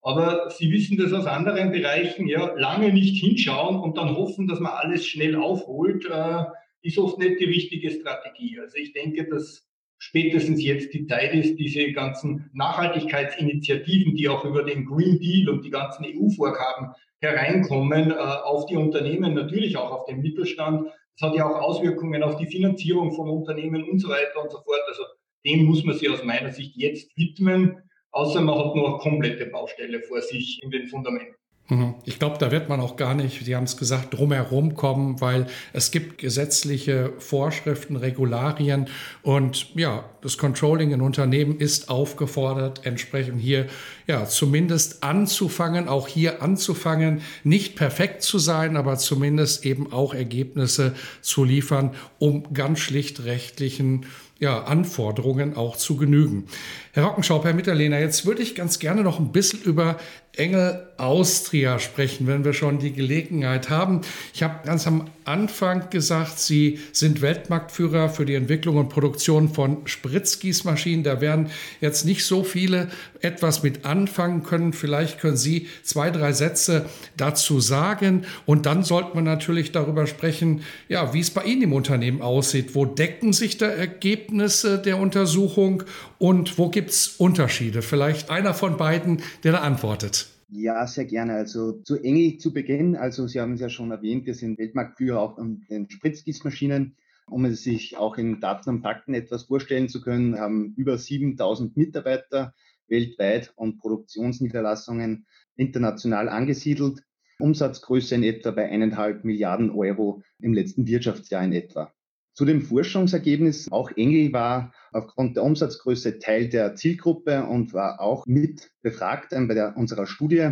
Aber 0.03 0.51
Sie 0.51 0.71
wissen 0.71 0.99
das 0.99 1.15
aus 1.15 1.25
anderen 1.25 1.73
Bereichen, 1.73 2.29
ja, 2.29 2.53
lange 2.57 2.93
nicht 2.93 3.19
hinschauen 3.25 3.81
und 3.81 3.97
dann 3.97 4.15
hoffen, 4.15 4.47
dass 4.47 4.61
man 4.61 4.73
alles 4.73 5.07
schnell 5.07 5.37
aufholt, 5.37 6.05
äh, 6.05 6.45
ist 6.83 6.99
oft 6.99 7.19
nicht 7.19 7.41
die 7.41 7.47
richtige 7.47 7.91
Strategie. 7.91 8.61
Also 8.61 8.77
ich 8.77 8.93
denke, 8.93 9.27
dass 9.27 9.72
spätestens 10.03 10.63
jetzt 10.63 10.93
die 10.93 11.07
Zeit 11.07 11.33
ist, 11.33 11.57
diese 11.57 11.93
ganzen 11.93 12.51
Nachhaltigkeitsinitiativen, 12.53 14.17
die 14.17 14.29
auch 14.29 14.45
über 14.45 14.65
den 14.65 14.85
Green 14.85 15.21
Deal 15.21 15.49
und 15.49 15.65
die 15.65 15.71
ganzen 15.71 16.05
EU-Vorgaben 16.05 16.93
hereinkommen, 17.21 18.11
äh, 18.11 18.15
auf 18.15 18.67
die 18.67 18.77
Unternehmen, 18.77 19.35
natürlich 19.35 19.77
auch 19.77 19.93
auf 19.93 20.07
den 20.07 20.21
Mittelstand. 20.21 20.89
Das 21.19 21.31
hat 21.31 21.37
ja 21.37 21.47
auch 21.47 21.61
Auswirkungen 21.61 22.23
auf 22.23 22.37
die 22.37 22.47
Finanzierung 22.47 23.13
von 23.13 23.29
Unternehmen 23.29 23.85
und 23.85 24.01
so 24.01 24.09
weiter 24.09 24.43
und 24.43 24.51
so 24.51 24.59
fort. 24.59 24.81
Also 24.89 25.05
dem 25.47 25.67
muss 25.67 25.85
man 25.85 25.97
sich 25.97 26.11
aus 26.11 26.25
meiner 26.25 26.51
Sicht 26.51 26.77
jetzt 26.77 27.17
widmen 27.17 27.77
außer 28.13 28.41
man 28.41 28.59
hat 28.59 28.77
nur 28.77 28.99
komplette 28.99 29.47
Baustelle 29.47 30.01
vor 30.03 30.21
sich 30.21 30.63
in 30.63 30.71
den 30.71 30.87
Fundamenten. 30.87 31.35
Mhm. 31.69 31.95
Ich 32.05 32.19
glaube, 32.19 32.39
da 32.39 32.51
wird 32.51 32.69
man 32.69 32.81
auch 32.81 32.97
gar 32.97 33.15
nicht, 33.15 33.45
Sie 33.45 33.55
haben 33.55 33.65
es 33.65 33.77
gesagt, 33.77 34.15
drumherum 34.15 34.75
kommen, 34.75 35.21
weil 35.21 35.47
es 35.73 35.93
gibt 35.93 36.19
gesetzliche 36.19 37.13
Vorschriften, 37.19 37.97
Regularien 37.97 38.89
und 39.23 39.75
ja, 39.77 40.05
das 40.23 40.39
Controlling 40.39 40.91
in 40.91 41.01
Unternehmen 41.01 41.59
ist 41.59 41.89
aufgefordert, 41.89 42.85
entsprechend 42.85 43.41
hier 43.41 43.67
ja 44.07 44.27
zumindest 44.27 45.05
anzufangen, 45.05 45.89
auch 45.89 46.09
hier 46.09 46.43
anzufangen, 46.43 47.23
nicht 47.45 47.77
perfekt 47.77 48.23
zu 48.23 48.39
sein, 48.39 48.77
aber 48.77 48.99
zumindest 48.99 49.65
eben 49.65 49.93
auch 49.93 50.15
Ergebnisse 50.15 50.95
zu 51.21 51.45
liefern, 51.45 51.93
um 52.19 52.53
ganz 52.53 52.81
schlicht 52.81 53.25
rechtlichen 53.25 54.07
ja, 54.43 54.65
Anforderungen 54.65 55.57
auch 55.57 55.77
zu 55.77 55.97
genügen. 55.97 56.49
Herr 56.95 57.05
Rockenschaup, 57.05 57.45
Herr 57.45 57.55
Mitterlehner, 57.55 58.01
jetzt 58.01 58.27
würde 58.27 58.43
ich 58.43 58.57
ganz 58.57 58.81
gerne 58.81 59.03
noch 59.03 59.21
ein 59.21 59.31
bisschen 59.31 59.63
über 59.63 59.99
Engel 60.37 60.87
Austria 60.97 61.79
sprechen, 61.79 62.27
wenn 62.27 62.45
wir 62.45 62.53
schon 62.55 62.79
die 62.79 62.93
Gelegenheit 62.93 63.71
haben. 63.71 64.01
Ich 64.35 64.43
habe 64.43 64.65
ganz 64.65 64.87
am 64.87 65.11
Anfang 65.25 65.91
gesagt, 65.91 66.39
Sie 66.39 66.81
sind 66.93 67.21
Weltmarktführer 67.21 68.09
für 68.09 68.25
die 68.25 68.35
Entwicklung 68.35 68.79
und 68.79 68.89
Produktion 68.89 69.51
von 69.51 69.87
Spritzgießmaschinen. 69.87 71.05
Da 71.05 71.21
werden 71.21 71.51
jetzt 71.81 72.05
nicht 72.05 72.25
so 72.25 72.45
viele 72.45 72.89
etwas 73.21 73.63
mit 73.63 73.85
anfangen 73.85 74.43
können. 74.43 74.73
Vielleicht 74.73 75.21
können 75.21 75.37
Sie 75.37 75.69
zwei, 75.83 76.11
drei 76.11 76.33
Sätze 76.33 76.87
dazu 77.17 77.61
sagen. 77.61 78.25
Und 78.47 78.65
dann 78.65 78.85
sollte 78.85 79.15
man 79.15 79.25
natürlich 79.25 79.71
darüber 79.71 80.07
sprechen, 80.07 80.63
ja, 80.89 81.13
wie 81.13 81.21
es 81.21 81.31
bei 81.31 81.45
Ihnen 81.45 81.63
im 81.63 81.73
Unternehmen 81.75 82.23
aussieht. 82.23 82.75
Wo 82.75 82.87
decken 82.87 83.33
sich 83.33 83.59
da 83.59 83.67
Ergebnisse 83.67 84.32
der 84.39 84.99
Untersuchung 84.99 85.83
und 86.19 86.59
wo 86.59 86.69
gibt 86.69 86.91
es 86.91 87.09
Unterschiede? 87.09 87.83
Vielleicht 87.83 88.31
einer 88.31 88.55
von 88.55 88.77
beiden, 88.77 89.23
der 89.45 89.53
da 89.53 89.59
antwortet. 89.59 90.29
Ja, 90.55 90.87
sehr 90.87 91.07
gerne. 91.07 91.35
Also 91.35 91.81
zu 91.83 91.97
Engel 91.97 92.37
zu 92.37 92.53
Beginn. 92.53 92.95
Also 92.95 93.27
Sie 93.27 93.41
haben 93.41 93.55
es 93.55 93.61
ja 93.61 93.71
schon 93.71 93.91
erwähnt, 93.91 94.27
wir 94.27 94.35
sind 94.35 94.59
Weltmarktführer 94.59 95.19
auch 95.19 95.39
an 95.39 95.63
den 95.71 95.89
Spritzgießmaschinen. 95.89 96.97
Um 97.27 97.47
es 97.47 97.63
sich 97.63 97.97
auch 97.97 98.19
in 98.19 98.41
Daten 98.41 98.69
und 98.69 98.83
Fakten 98.83 99.15
etwas 99.15 99.45
vorstellen 99.45 99.89
zu 99.89 100.03
können, 100.03 100.39
haben 100.39 100.75
über 100.77 100.99
7000 100.99 101.77
Mitarbeiter 101.77 102.53
weltweit 102.89 103.53
und 103.57 103.79
Produktionsniederlassungen 103.79 105.27
international 105.57 106.29
angesiedelt. 106.29 107.03
Umsatzgröße 107.39 108.15
in 108.15 108.23
etwa 108.23 108.51
bei 108.51 108.69
eineinhalb 108.69 109.25
Milliarden 109.25 109.71
Euro 109.71 110.23
im 110.39 110.53
letzten 110.53 110.87
Wirtschaftsjahr 110.87 111.43
in 111.45 111.53
etwa. 111.53 111.93
Zu 112.35 112.47
dem 112.47 112.63
Forschungsergebnis, 112.63 113.71
auch 113.71 113.91
Engel 113.95 114.33
war 114.33 114.73
aufgrund 114.91 115.37
der 115.37 115.45
Umsatzgröße 115.45 116.19
Teil 116.19 116.49
der 116.49 116.75
Zielgruppe 116.75 117.45
und 117.45 117.75
war 117.75 118.01
auch 118.01 118.25
mit 118.27 118.71
befragt 118.81 119.31
bei 119.31 119.55
der, 119.55 119.77
unserer 119.77 120.07
Studie. 120.07 120.51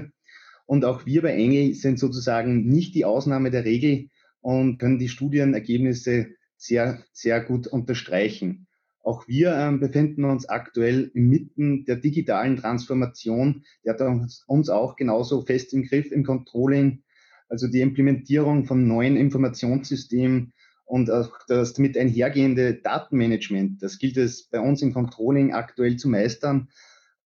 Und 0.66 0.84
auch 0.84 1.06
wir 1.06 1.22
bei 1.22 1.32
Engel 1.34 1.74
sind 1.74 1.98
sozusagen 1.98 2.66
nicht 2.66 2.94
die 2.94 3.06
Ausnahme 3.06 3.50
der 3.50 3.64
Regel 3.64 4.08
und 4.40 4.78
können 4.78 4.98
die 4.98 5.08
Studienergebnisse 5.08 6.28
sehr, 6.56 7.02
sehr 7.12 7.40
gut 7.40 7.66
unterstreichen. 7.66 8.66
Auch 9.02 9.26
wir 9.26 9.54
ähm, 9.54 9.80
befinden 9.80 10.24
uns 10.24 10.46
aktuell 10.48 11.10
inmitten 11.14 11.86
der 11.86 11.96
digitalen 11.96 12.58
Transformation. 12.58 13.64
Der 13.84 13.94
hat 13.94 14.02
uns 14.46 14.68
auch 14.68 14.96
genauso 14.96 15.40
fest 15.42 15.72
im 15.72 15.84
Griff 15.84 16.12
im 16.12 16.24
Controlling. 16.24 17.02
Also 17.48 17.66
die 17.66 17.80
Implementierung 17.80 18.66
von 18.66 18.86
neuen 18.86 19.16
Informationssystemen 19.16 20.52
und 20.90 21.08
auch 21.08 21.30
das 21.46 21.72
damit 21.72 21.96
einhergehende 21.96 22.74
Datenmanagement, 22.74 23.80
das 23.80 23.98
gilt 23.98 24.16
es 24.16 24.42
bei 24.42 24.58
uns 24.58 24.82
im 24.82 24.92
Controlling 24.92 25.54
aktuell 25.54 25.96
zu 25.96 26.08
meistern. 26.08 26.68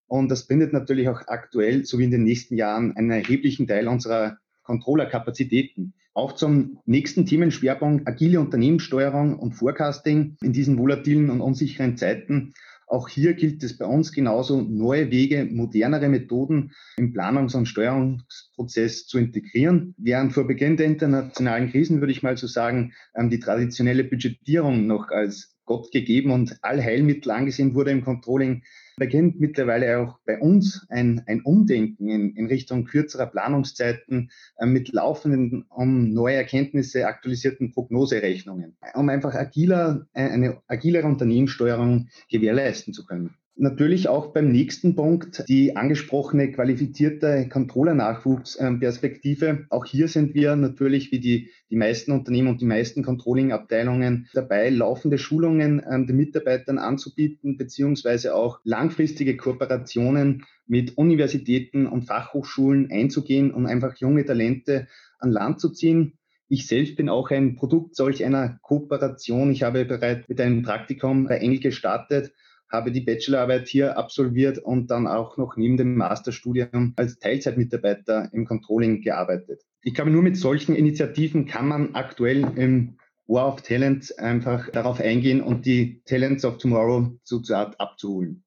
Und 0.07 0.31
das 0.31 0.47
bindet 0.47 0.75
natürlich 0.75 1.09
auch 1.09 1.23
aktuell 1.29 1.87
sowie 1.87 2.05
in 2.05 2.11
den 2.11 2.25
nächsten 2.25 2.57
Jahren 2.57 2.95
einen 2.95 3.11
erheblichen 3.11 3.67
Teil 3.67 3.89
unserer 3.89 4.37
Controller-Kapazitäten. 4.65 5.95
Auch 6.13 6.33
zum 6.35 6.79
nächsten 6.85 7.25
Themenschwerpunkt 7.25 8.07
agile 8.07 8.39
Unternehmenssteuerung 8.39 9.39
und 9.39 9.53
Forecasting 9.53 10.37
in 10.43 10.53
diesen 10.53 10.77
volatilen 10.77 11.31
und 11.31 11.41
unsicheren 11.41 11.97
Zeiten 11.97 12.53
auch 12.87 13.09
hier 13.09 13.35
gilt 13.35 13.63
es 13.63 13.79
bei 13.79 13.87
uns 13.87 14.13
genauso, 14.13 14.61
neue 14.61 15.11
Wege, 15.11 15.45
modernere 15.45 16.09
Methoden 16.09 16.73
im 16.97 17.13
Planungs- 17.13 17.57
und 17.57 17.67
Steuerungsprozess 17.67 19.07
zu 19.07 19.19
integrieren. 19.19 19.95
Während 19.99 20.33
vor 20.33 20.47
Beginn 20.47 20.77
der 20.77 20.87
internationalen 20.87 21.71
Krisen, 21.71 22.01
würde 22.01 22.13
ich 22.13 22.23
mal 22.23 22.37
so 22.37 22.47
sagen, 22.47 22.93
ähm, 23.15 23.31
die 23.31 23.41
traditionelle 23.41 24.05
Budgetierung 24.05 24.87
noch 24.87 25.09
als 25.09 25.54
Gott 25.65 25.91
gegeben 25.93 26.31
und 26.31 26.59
Allheilmittel 26.63 27.31
angesehen 27.31 27.75
wurde 27.75 27.91
im 27.91 28.05
Controlling, 28.05 28.63
beginnt 28.97 29.41
mittlerweile 29.41 29.99
auch 29.99 30.19
bei 30.25 30.39
uns 30.39 30.87
ein, 30.89 31.23
ein 31.27 31.43
Umdenken 31.43 32.09
in, 32.09 32.37
in 32.37 32.47
Richtung 32.47 32.85
kürzerer 32.85 33.27
Planungszeiten 33.27 34.31
äh, 34.59 34.67
mit 34.67 34.93
laufenden, 34.93 35.65
um 35.69 36.13
neue 36.13 36.37
Erkenntnisse 36.37 37.07
aktualisierten 37.07 37.73
Prognoserechnungen, 37.73 38.77
um 38.95 39.09
einfach 39.09 39.35
agiler, 39.35 40.07
äh, 40.13 40.23
eine 40.23 40.63
agilere 40.69 41.07
Unternehmenssteuerung 41.07 42.09
gewährleisten 42.31 42.95
zu 42.95 43.05
können. 43.05 43.35
Natürlich 43.57 44.09
auch 44.09 44.33
beim 44.33 44.51
nächsten 44.51 44.97
Punkt 44.97 45.45
die 45.49 45.77
angesprochene 45.77 46.51
qualifizierte 46.51 47.49
Controller-Nachwuchsperspektive. 47.49 49.67
Auch 49.71 49.85
hier 49.85 50.09
sind 50.09 50.35
wir 50.35 50.57
natürlich 50.57 51.13
wie 51.13 51.21
die, 51.21 51.51
die 51.71 51.77
meisten 51.77 52.11
Unternehmen 52.11 52.49
und 52.49 52.61
die 52.61 52.67
meisten 52.67 53.05
Controlling-Abteilungen 53.05 54.27
dabei, 54.35 54.71
laufende 54.71 55.19
Schulungen 55.19 55.81
ähm, 55.89 56.09
den 56.09 56.17
Mitarbeitern 56.17 56.79
anzubieten, 56.79 57.57
beziehungsweise 57.57 58.35
auch 58.35 58.59
langfristige 58.65 59.37
Kooperationen 59.37 60.43
mit 60.67 60.99
Universitäten 60.99 61.87
und 61.87 62.07
Fachhochschulen 62.07 62.91
einzugehen, 62.91 63.55
um 63.55 63.67
einfach 63.67 63.95
junge 63.99 64.25
Talente 64.25 64.89
an 65.21 65.31
Land 65.31 65.61
zu 65.61 65.71
ziehen. 65.71 66.19
Ich 66.49 66.67
selbst 66.67 66.97
bin 66.97 67.09
auch 67.09 67.31
ein 67.31 67.55
Produkt 67.55 67.95
solch 67.95 68.25
einer 68.25 68.59
Kooperation. 68.63 69.53
Ich 69.53 69.63
habe 69.63 69.85
bereits 69.85 70.29
mit 70.29 70.41
einem 70.41 70.63
Praktikum 70.63 71.29
bei 71.29 71.39
Engel 71.39 71.61
gestartet 71.61 72.33
habe 72.75 72.93
die 72.93 73.01
Bachelorarbeit 73.01 73.69
hier 73.69 73.97
absolviert 73.97 74.59
und 74.59 74.91
dann 74.91 75.07
auch 75.07 75.37
noch 75.37 75.57
neben 75.57 75.77
dem 75.77 75.97
Masterstudium 75.97 76.93
als 76.97 77.19
Teilzeitmitarbeiter 77.19 78.29
im 78.33 78.45
Controlling 78.45 79.01
gearbeitet. 79.01 79.63
Ich 79.83 79.95
glaube, 79.95 80.11
nur 80.11 80.23
mit 80.23 80.37
solchen 80.37 80.75
Initiativen 80.75 81.47
kann 81.47 81.69
man 81.69 81.95
aktuell 81.95 82.41
im 82.57 82.99
War 83.27 83.49
of 83.49 83.63
Talent 83.63 84.19
einfach 84.19 84.71
darauf 84.71 85.01
eingehen 85.01 85.41
und 85.41 85.65
die 85.67 86.03
Talents 86.05 86.45
of 86.45 86.59
Tomorrow 86.59 87.17
so 87.23 87.41
zur 87.41 87.57
Art 87.57 87.81
abzuholen. 87.81 88.45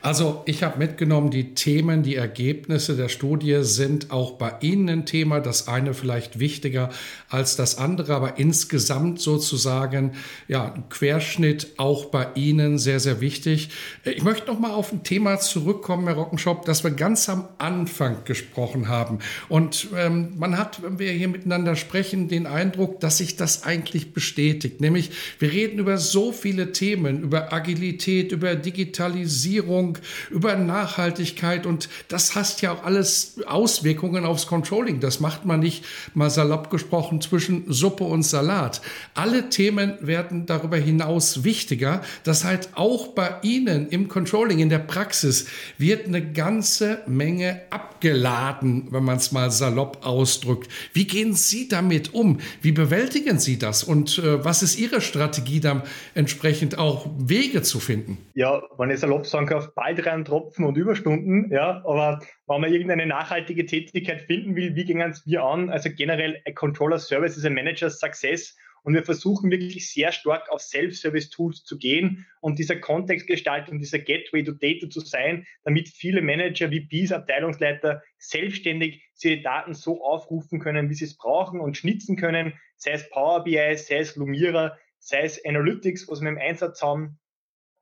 Also 0.00 0.42
ich 0.46 0.62
habe 0.62 0.78
mitgenommen, 0.78 1.30
die 1.30 1.52
Themen, 1.52 2.02
die 2.02 2.16
Ergebnisse 2.16 2.96
der 2.96 3.10
Studie 3.10 3.58
sind 3.60 4.10
auch 4.10 4.32
bei 4.32 4.54
Ihnen 4.60 4.88
ein 4.88 5.06
Thema. 5.06 5.40
Das 5.40 5.68
eine 5.68 5.92
vielleicht 5.92 6.38
wichtiger 6.38 6.88
als 7.28 7.54
das 7.54 7.76
andere, 7.76 8.14
aber 8.14 8.38
insgesamt 8.38 9.20
sozusagen 9.20 10.12
ja 10.48 10.74
Querschnitt 10.88 11.74
auch 11.76 12.06
bei 12.06 12.28
Ihnen 12.36 12.78
sehr 12.78 13.00
sehr 13.00 13.20
wichtig. 13.20 13.68
Ich 14.04 14.22
möchte 14.22 14.46
noch 14.46 14.58
mal 14.58 14.70
auf 14.70 14.92
ein 14.92 15.02
Thema 15.02 15.38
zurückkommen, 15.38 16.06
Herr 16.06 16.16
Rockenschop, 16.16 16.64
das 16.64 16.82
wir 16.82 16.92
ganz 16.92 17.28
am 17.28 17.46
Anfang 17.58 18.24
gesprochen 18.24 18.88
haben. 18.88 19.18
Und 19.50 19.88
ähm, 19.94 20.32
man 20.38 20.56
hat, 20.56 20.82
wenn 20.82 20.98
wir 20.98 21.12
hier 21.12 21.28
miteinander 21.28 21.76
sprechen, 21.76 22.28
den 22.28 22.46
Eindruck, 22.46 23.00
dass 23.00 23.18
sich 23.18 23.36
das 23.36 23.64
eigentlich 23.64 24.14
bestätigt. 24.14 24.80
Nämlich 24.80 25.10
wir 25.38 25.52
reden 25.52 25.80
über 25.80 25.98
so 25.98 26.32
viele 26.32 26.72
Themen, 26.72 27.20
über 27.22 27.52
Agilität, 27.52 28.32
über 28.32 28.54
Digitalisierung 28.54 29.33
Digitalisierung, 29.34 29.98
über 30.30 30.56
Nachhaltigkeit 30.56 31.66
und 31.66 31.88
das 32.08 32.34
hat 32.34 32.60
ja 32.62 32.72
auch 32.72 32.84
alles 32.84 33.40
Auswirkungen 33.46 34.24
aufs 34.24 34.46
Controlling. 34.46 35.00
Das 35.00 35.20
macht 35.20 35.44
man 35.44 35.60
nicht 35.60 35.84
mal 36.14 36.30
salopp 36.30 36.70
gesprochen 36.70 37.20
zwischen 37.20 37.64
Suppe 37.72 38.04
und 38.04 38.22
Salat. 38.22 38.80
Alle 39.14 39.48
Themen 39.48 39.94
werden 40.00 40.46
darüber 40.46 40.76
hinaus 40.76 41.44
wichtiger. 41.44 42.02
Das 42.22 42.44
heißt, 42.44 42.70
auch 42.74 43.08
bei 43.08 43.36
Ihnen 43.42 43.88
im 43.88 44.08
Controlling, 44.08 44.60
in 44.60 44.68
der 44.68 44.78
Praxis, 44.78 45.46
wird 45.78 46.06
eine 46.06 46.32
ganze 46.32 47.00
Menge 47.06 47.62
abgeladen, 47.70 48.88
wenn 48.90 49.04
man 49.04 49.16
es 49.16 49.32
mal 49.32 49.50
salopp 49.50 50.04
ausdrückt. 50.06 50.70
Wie 50.92 51.06
gehen 51.06 51.34
Sie 51.34 51.68
damit 51.68 52.14
um? 52.14 52.38
Wie 52.62 52.72
bewältigen 52.72 53.38
Sie 53.38 53.58
das? 53.58 53.84
Und 53.84 54.18
äh, 54.18 54.44
was 54.44 54.62
ist 54.62 54.78
Ihre 54.78 55.00
Strategie, 55.00 55.60
dann 55.60 55.82
entsprechend 56.14 56.78
auch 56.78 57.08
Wege 57.18 57.62
zu 57.62 57.80
finden? 57.80 58.18
Ja, 58.34 58.62
wenn 58.78 58.90
ich 58.90 59.00
salopp 59.00 59.23
sagen 59.24 59.46
kann, 59.46 59.68
bald 59.74 60.04
rein 60.06 60.24
Tropfen 60.24 60.64
und 60.64 60.76
Überstunden, 60.76 61.50
ja, 61.50 61.82
aber 61.84 62.20
wenn 62.46 62.60
man 62.60 62.72
irgendeine 62.72 63.06
nachhaltige 63.06 63.66
Tätigkeit 63.66 64.22
finden 64.22 64.56
will, 64.56 64.74
wie 64.74 64.84
gehen 64.84 65.14
wir 65.24 65.42
an? 65.42 65.70
Also 65.70 65.90
generell, 65.90 66.40
a 66.46 66.52
Controller 66.52 66.98
Service 66.98 67.36
ist 67.36 67.44
a 67.44 67.50
Manager's 67.50 67.98
Success 67.98 68.56
und 68.84 68.94
wir 68.94 69.02
versuchen 69.02 69.50
wirklich 69.50 69.90
sehr 69.90 70.12
stark 70.12 70.50
auf 70.50 70.60
Self-Service-Tools 70.60 71.64
zu 71.64 71.78
gehen 71.78 72.26
und 72.40 72.58
dieser 72.58 72.76
Kontextgestaltung, 72.76 73.78
dieser 73.78 73.98
Gateway 73.98 74.44
to 74.44 74.52
Data 74.52 74.88
zu 74.90 75.00
sein, 75.00 75.46
damit 75.64 75.88
viele 75.88 76.20
Manager, 76.20 76.68
VPs, 76.70 77.12
Abteilungsleiter 77.12 78.02
selbstständig 78.18 79.02
diese 79.22 79.38
Daten 79.38 79.72
so 79.72 80.04
aufrufen 80.04 80.60
können, 80.60 80.90
wie 80.90 80.94
sie 80.94 81.06
es 81.06 81.16
brauchen 81.16 81.60
und 81.60 81.76
schnitzen 81.76 82.16
können, 82.16 82.52
sei 82.76 82.92
es 82.92 83.08
Power 83.08 83.42
BI, 83.42 83.76
sei 83.76 83.98
es 83.98 84.16
Lumira, 84.16 84.76
sei 84.98 85.22
es 85.22 85.42
Analytics, 85.44 86.06
was 86.08 86.20
wir 86.20 86.28
im 86.28 86.38
Einsatz 86.38 86.82
haben 86.82 87.18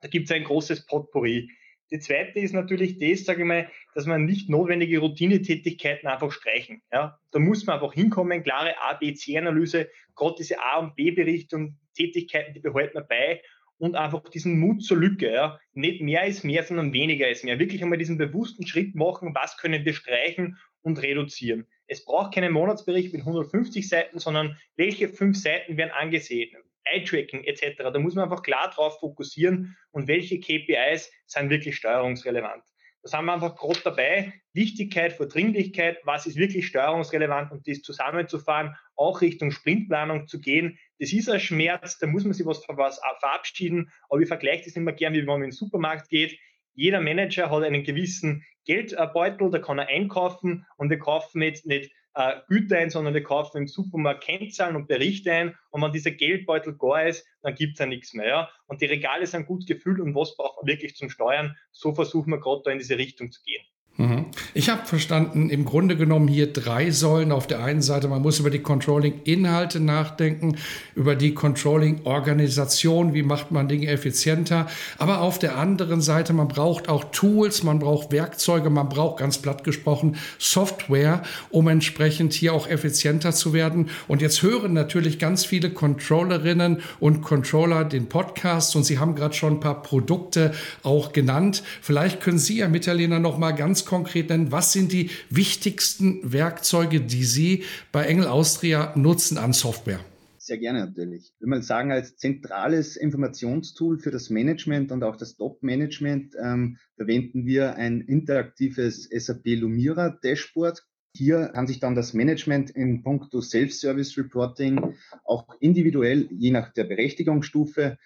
da 0.03 0.09
gibt 0.09 0.29
es 0.29 0.35
ein 0.35 0.43
großes 0.43 0.85
Potpourri. 0.85 1.49
Die 1.89 1.99
zweite 1.99 2.39
ist 2.39 2.53
natürlich 2.53 2.99
das, 2.99 3.23
sage 3.23 3.41
ich 3.43 3.47
mal, 3.47 3.69
dass 3.95 4.05
man 4.05 4.25
nicht 4.25 4.49
notwendige 4.49 4.99
Routinetätigkeiten 4.99 6.09
einfach 6.09 6.31
streichen. 6.31 6.81
Ja, 6.91 7.19
da 7.31 7.39
muss 7.39 7.65
man 7.65 7.75
einfach 7.75 7.93
hinkommen, 7.93 8.43
klare 8.43 8.75
A, 8.81 8.93
B, 8.93 9.13
C-Analyse, 9.13 9.89
gerade 10.15 10.35
diese 10.37 10.59
A- 10.59 10.79
und 10.79 10.95
B-Berichtung, 10.95 11.77
Tätigkeiten, 11.95 12.53
die 12.53 12.59
behalten 12.59 12.95
wir 12.95 13.03
bei 13.03 13.41
und 13.77 13.95
einfach 13.95 14.27
diesen 14.29 14.59
Mut 14.59 14.83
zur 14.83 14.97
Lücke. 14.97 15.31
Ja. 15.31 15.59
Nicht 15.73 16.01
mehr 16.01 16.25
ist 16.25 16.43
mehr, 16.43 16.63
sondern 16.63 16.93
weniger 16.93 17.29
ist 17.29 17.45
mehr. 17.45 17.59
Wirklich 17.59 17.81
einmal 17.81 17.97
diesen 17.97 18.17
bewussten 18.17 18.67
Schritt 18.67 18.95
machen, 18.95 19.33
was 19.33 19.57
können 19.57 19.85
wir 19.85 19.93
streichen 19.93 20.57
und 20.81 21.01
reduzieren. 21.01 21.67
Es 21.87 22.03
braucht 22.03 22.33
keinen 22.33 22.53
Monatsbericht 22.53 23.13
mit 23.13 23.21
150 23.21 23.87
Seiten, 23.87 24.19
sondern 24.19 24.57
welche 24.75 25.09
fünf 25.09 25.37
Seiten 25.37 25.77
werden 25.77 25.91
angesehen? 25.91 26.51
Eye-Tracking 26.85 27.43
etc. 27.43 27.77
Da 27.77 27.99
muss 27.99 28.15
man 28.15 28.25
einfach 28.25 28.43
klar 28.43 28.69
drauf 28.69 28.99
fokussieren 28.99 29.77
und 29.91 30.07
welche 30.07 30.39
KPIs 30.39 31.11
sind 31.25 31.49
wirklich 31.49 31.75
steuerungsrelevant. 31.75 32.63
Da 33.03 33.09
sind 33.09 33.25
wir 33.25 33.33
einfach 33.33 33.55
grob 33.55 33.83
dabei. 33.83 34.33
Wichtigkeit 34.53 35.11
vor 35.11 35.27
Dringlichkeit, 35.27 35.99
was 36.05 36.25
ist 36.25 36.37
wirklich 36.37 36.67
steuerungsrelevant 36.67 37.51
und 37.51 37.67
das 37.67 37.81
zusammenzufahren, 37.81 38.77
auch 38.95 39.19
Richtung 39.19 39.51
Sprintplanung 39.51 40.27
zu 40.27 40.39
gehen. 40.39 40.79
Das 40.99 41.11
ist 41.11 41.29
ein 41.29 41.41
Schmerz, 41.41 41.97
da 41.97 42.07
muss 42.07 42.23
man 42.23 42.31
sich 42.31 42.45
was, 42.45 42.63
was 42.69 43.01
verabschieden, 43.19 43.91
aber 44.09 44.21
ich 44.21 44.29
vergleiche 44.29 44.65
das 44.65 44.77
immer 44.77 44.93
gern, 44.93 45.13
wie 45.13 45.19
wenn 45.19 45.25
man 45.25 45.43
in 45.43 45.49
den 45.49 45.51
Supermarkt 45.51 46.07
geht. 46.07 46.39
Jeder 46.75 47.01
Manager 47.01 47.51
hat 47.51 47.63
einen 47.63 47.83
gewissen 47.83 48.45
Geldbeutel, 48.65 49.51
da 49.51 49.59
kann 49.59 49.79
er 49.79 49.87
einkaufen 49.87 50.65
und 50.77 50.89
wir 50.89 50.97
kaufen 50.97 51.41
jetzt 51.41 51.65
nicht 51.65 51.91
äh, 52.15 52.35
Güter 52.47 52.77
ein, 52.77 52.89
sondern 52.89 53.13
wir 53.13 53.23
kaufen 53.23 53.57
im 53.57 53.67
Supermarkt 53.67 54.23
Kennzahlen 54.23 54.75
und 54.75 54.87
Berichte 54.87 55.31
ein. 55.31 55.57
Und 55.71 55.81
wenn 55.81 55.91
dieser 55.91 56.11
Geldbeutel 56.11 56.77
gar 56.77 57.07
ist, 57.07 57.25
dann 57.41 57.55
gibt 57.55 57.73
es 57.73 57.79
ja 57.79 57.85
nichts 57.85 58.13
mehr. 58.13 58.27
Ja? 58.27 58.49
Und 58.67 58.81
die 58.81 58.85
Regale 58.85 59.25
sind 59.27 59.47
gut 59.47 59.65
gefüllt 59.67 59.99
und 59.99 60.15
was 60.15 60.35
braucht 60.35 60.57
man 60.57 60.67
wirklich 60.67 60.95
zum 60.95 61.09
Steuern? 61.09 61.57
So 61.71 61.93
versuchen 61.93 62.31
wir 62.31 62.39
gerade 62.39 62.61
da 62.65 62.71
in 62.71 62.79
diese 62.79 62.97
Richtung 62.97 63.31
zu 63.31 63.41
gehen. 63.43 63.63
Mhm. 63.97 64.25
Ich 64.55 64.69
habe 64.69 64.87
verstanden, 64.87 65.51
im 65.51 65.65
Grunde 65.65 65.95
genommen 65.95 66.27
hier 66.27 66.51
drei 66.51 66.89
Säulen. 66.89 67.31
Auf 67.31 67.45
der 67.45 67.63
einen 67.63 67.83
Seite, 67.83 68.07
man 68.07 68.23
muss 68.23 68.39
über 68.39 68.49
die 68.49 68.63
Controlling-Inhalte 68.63 69.79
nachdenken, 69.79 70.55
über 70.95 71.15
die 71.15 71.35
Controlling-Organisation, 71.35 73.13
wie 73.13 73.21
macht 73.21 73.51
man 73.51 73.67
Dinge 73.67 73.85
effizienter. 73.87 74.65
Aber 74.97 75.21
auf 75.21 75.37
der 75.37 75.59
anderen 75.59 76.01
Seite, 76.01 76.33
man 76.33 76.47
braucht 76.47 76.89
auch 76.89 77.03
Tools, 77.11 77.61
man 77.61 77.77
braucht 77.77 78.11
Werkzeuge, 78.11 78.71
man 78.71 78.89
braucht 78.89 79.19
ganz 79.19 79.37
platt 79.37 79.63
gesprochen 79.63 80.17
Software, 80.39 81.21
um 81.51 81.67
entsprechend 81.67 82.33
hier 82.33 82.55
auch 82.55 82.67
effizienter 82.67 83.31
zu 83.31 83.53
werden. 83.53 83.91
Und 84.07 84.23
jetzt 84.23 84.41
hören 84.41 84.73
natürlich 84.73 85.19
ganz 85.19 85.45
viele 85.45 85.69
Controllerinnen 85.69 86.81
und 86.99 87.21
Controller 87.21 87.85
den 87.85 88.09
Podcast 88.09 88.75
und 88.75 88.85
Sie 88.85 88.97
haben 88.97 89.13
gerade 89.13 89.35
schon 89.35 89.53
ein 89.53 89.59
paar 89.59 89.83
Produkte 89.83 90.51
auch 90.81 91.13
genannt. 91.13 91.61
Vielleicht 91.81 92.21
können 92.21 92.39
Sie, 92.39 92.61
Herr 92.61 92.69
Mitterlehner, 92.69 93.19
noch 93.19 93.37
mal 93.37 93.51
ganz 93.51 93.82
konkret 93.85 94.29
nennen, 94.29 94.51
was 94.51 94.73
sind 94.73 94.91
die 94.91 95.09
wichtigsten 95.29 96.31
Werkzeuge, 96.31 97.01
die 97.01 97.23
Sie 97.23 97.63
bei 97.91 98.05
Engel 98.05 98.27
Austria 98.27 98.93
nutzen 98.95 99.37
an 99.37 99.53
Software? 99.53 99.99
Sehr 100.37 100.57
gerne 100.57 100.79
natürlich. 100.79 101.31
Ich 101.33 101.39
würde 101.39 101.51
mal 101.51 101.63
sagen, 101.63 101.93
als 101.93 102.17
zentrales 102.17 102.97
Informationstool 102.97 103.97
für 103.97 104.11
das 104.11 104.29
Management 104.29 104.91
und 104.91 105.01
auch 105.01 105.15
das 105.15 105.37
Top-Management 105.37 106.35
ähm, 106.37 106.77
verwenden 106.97 107.45
wir 107.45 107.75
ein 107.75 108.01
interaktives 108.01 109.05
SAP 109.05 109.45
Lumira 109.45 110.09
Dashboard. 110.09 110.83
Hier 111.15 111.47
kann 111.53 111.65
sich 111.65 111.79
dann 111.79 111.95
das 111.95 112.13
Management 112.13 112.71
in 112.71 113.03
puncto 113.03 113.39
Self-Service 113.39 114.17
Reporting 114.17 114.95
auch 115.23 115.47
individuell, 115.61 116.27
je 116.31 116.51
nach 116.51 116.73
der 116.73 116.83
Berechtigungsstufe, 116.83 117.97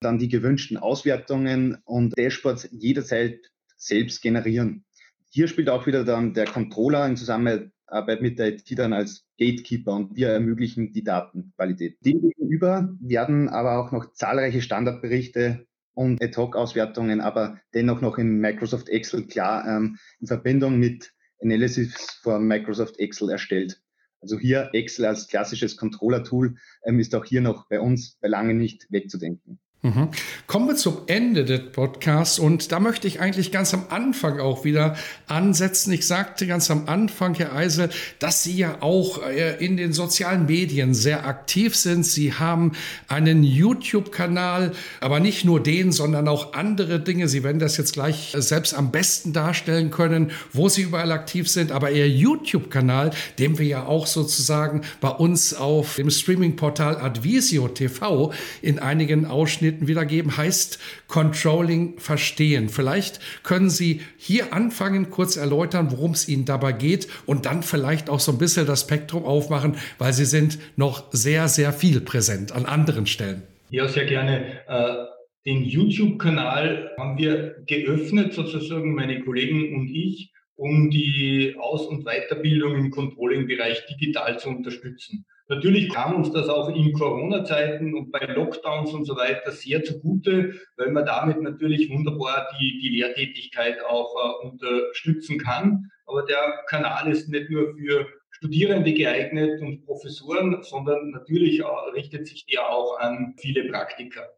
dann 0.00 0.18
die 0.18 0.28
gewünschten 0.28 0.76
Auswertungen 0.76 1.78
und 1.84 2.16
Dashboards 2.16 2.68
jederzeit 2.70 3.40
selbst 3.76 4.22
generieren. 4.22 4.84
Hier 5.32 5.46
spielt 5.46 5.68
auch 5.68 5.86
wieder 5.86 6.04
dann 6.04 6.34
der 6.34 6.46
Controller 6.46 7.06
in 7.06 7.16
Zusammenarbeit 7.16 8.20
mit 8.20 8.40
der 8.40 8.48
IT 8.48 8.76
dann 8.76 8.92
als 8.92 9.24
Gatekeeper 9.38 9.94
und 9.94 10.16
wir 10.16 10.28
ermöglichen 10.28 10.92
die 10.92 11.04
Datenqualität. 11.04 11.98
Demgegenüber 12.04 12.92
werden 13.00 13.48
aber 13.48 13.78
auch 13.78 13.92
noch 13.92 14.12
zahlreiche 14.12 14.60
Standardberichte 14.60 15.66
und 15.94 16.20
Ad-Hoc-Auswertungen, 16.20 17.20
aber 17.20 17.60
dennoch 17.74 18.00
noch 18.00 18.18
in 18.18 18.40
Microsoft 18.40 18.88
Excel 18.88 19.28
klar 19.28 19.64
ähm, 19.68 19.98
in 20.18 20.26
Verbindung 20.26 20.80
mit 20.80 21.12
Analysis 21.40 22.18
von 22.22 22.44
Microsoft 22.46 22.98
Excel 22.98 23.30
erstellt. 23.30 23.80
Also 24.20 24.36
hier 24.36 24.70
Excel 24.72 25.06
als 25.06 25.28
klassisches 25.28 25.76
Controller-Tool 25.76 26.56
ähm, 26.84 26.98
ist 26.98 27.14
auch 27.14 27.24
hier 27.24 27.40
noch 27.40 27.68
bei 27.68 27.80
uns 27.80 28.18
bei 28.20 28.26
lange 28.26 28.54
nicht 28.54 28.90
wegzudenken. 28.90 29.60
Mhm. 29.82 30.08
Kommen 30.46 30.68
wir 30.68 30.76
zum 30.76 30.98
Ende 31.06 31.46
des 31.46 31.72
Podcasts 31.72 32.38
und 32.38 32.70
da 32.70 32.80
möchte 32.80 33.08
ich 33.08 33.20
eigentlich 33.20 33.50
ganz 33.50 33.72
am 33.72 33.84
Anfang 33.88 34.38
auch 34.38 34.62
wieder 34.62 34.94
ansetzen. 35.26 35.90
Ich 35.94 36.06
sagte 36.06 36.46
ganz 36.46 36.70
am 36.70 36.86
Anfang, 36.86 37.34
Herr 37.36 37.54
Eisel, 37.54 37.88
dass 38.18 38.42
Sie 38.42 38.54
ja 38.58 38.82
auch 38.82 39.26
äh, 39.26 39.56
in 39.64 39.78
den 39.78 39.94
sozialen 39.94 40.44
Medien 40.44 40.92
sehr 40.92 41.26
aktiv 41.26 41.74
sind. 41.74 42.04
Sie 42.04 42.34
haben 42.34 42.72
einen 43.08 43.42
YouTube-Kanal, 43.42 44.72
aber 45.00 45.18
nicht 45.18 45.46
nur 45.46 45.62
den, 45.62 45.92
sondern 45.92 46.28
auch 46.28 46.52
andere 46.52 47.00
Dinge. 47.00 47.26
Sie 47.26 47.42
werden 47.42 47.58
das 47.58 47.78
jetzt 47.78 47.94
gleich 47.94 48.34
selbst 48.36 48.74
am 48.74 48.90
besten 48.90 49.32
darstellen 49.32 49.90
können, 49.90 50.30
wo 50.52 50.68
Sie 50.68 50.82
überall 50.82 51.10
aktiv 51.10 51.48
sind. 51.48 51.72
Aber 51.72 51.90
Ihr 51.90 52.06
YouTube-Kanal, 52.06 53.12
den 53.38 53.56
wir 53.56 53.66
ja 53.66 53.86
auch 53.86 54.06
sozusagen 54.06 54.82
bei 55.00 55.08
uns 55.08 55.54
auf 55.54 55.94
dem 55.94 56.10
Streaming-Portal 56.10 56.98
Advisio 56.98 57.66
TV 57.68 58.34
in 58.60 58.78
einigen 58.78 59.24
Ausschnitten 59.24 59.69
Abschnitten 59.70 59.86
wiedergeben, 59.86 60.36
heißt 60.36 60.80
Controlling 61.06 61.98
verstehen. 62.00 62.68
Vielleicht 62.68 63.20
können 63.44 63.70
Sie 63.70 64.00
hier 64.18 64.52
anfangen, 64.52 65.10
kurz 65.10 65.36
erläutern, 65.36 65.92
worum 65.92 66.10
es 66.10 66.28
Ihnen 66.28 66.44
dabei 66.44 66.72
geht 66.72 67.06
und 67.24 67.46
dann 67.46 67.62
vielleicht 67.62 68.10
auch 68.10 68.18
so 68.18 68.32
ein 68.32 68.38
bisschen 68.38 68.66
das 68.66 68.80
Spektrum 68.80 69.24
aufmachen, 69.24 69.76
weil 69.98 70.12
Sie 70.12 70.24
sind 70.24 70.58
noch 70.76 71.12
sehr, 71.12 71.46
sehr 71.46 71.72
viel 71.72 72.00
präsent 72.00 72.50
an 72.50 72.66
anderen 72.66 73.06
Stellen. 73.06 73.42
Ja, 73.70 73.86
sehr 73.86 74.06
gerne. 74.06 74.60
Äh, 74.66 75.06
den 75.46 75.62
YouTube-Kanal 75.62 76.90
haben 76.98 77.16
wir 77.16 77.62
geöffnet, 77.66 78.32
sozusagen 78.34 78.92
meine 78.96 79.20
Kollegen 79.20 79.76
und 79.76 79.88
ich, 79.88 80.32
um 80.56 80.90
die 80.90 81.54
Aus- 81.60 81.86
und 81.86 82.04
Weiterbildung 82.04 82.74
im 82.74 82.90
Controlling-Bereich 82.90 83.86
digital 83.86 84.36
zu 84.40 84.48
unterstützen. 84.48 85.24
Natürlich 85.50 85.88
kam 85.92 86.14
uns 86.14 86.30
das 86.30 86.48
auch 86.48 86.68
in 86.68 86.92
Corona-Zeiten 86.92 87.92
und 87.92 88.12
bei 88.12 88.24
Lockdowns 88.24 88.92
und 88.92 89.04
so 89.04 89.16
weiter 89.16 89.50
sehr 89.50 89.82
zugute, 89.82 90.54
weil 90.76 90.92
man 90.92 91.04
damit 91.04 91.42
natürlich 91.42 91.90
wunderbar 91.90 92.46
die, 92.60 92.78
die 92.80 93.00
Lehrtätigkeit 93.00 93.84
auch 93.84 94.14
äh, 94.14 94.46
unterstützen 94.46 95.38
kann. 95.38 95.90
Aber 96.06 96.22
der 96.22 96.62
Kanal 96.68 97.10
ist 97.10 97.28
nicht 97.28 97.50
nur 97.50 97.74
für 97.74 98.06
Studierende 98.30 98.94
geeignet 98.94 99.60
und 99.60 99.84
Professoren, 99.84 100.62
sondern 100.62 101.10
natürlich 101.10 101.58
äh, 101.58 101.64
richtet 101.94 102.28
sich 102.28 102.46
der 102.46 102.70
auch 102.70 103.00
an 103.00 103.34
viele 103.36 103.64
Praktiker. 103.64 104.28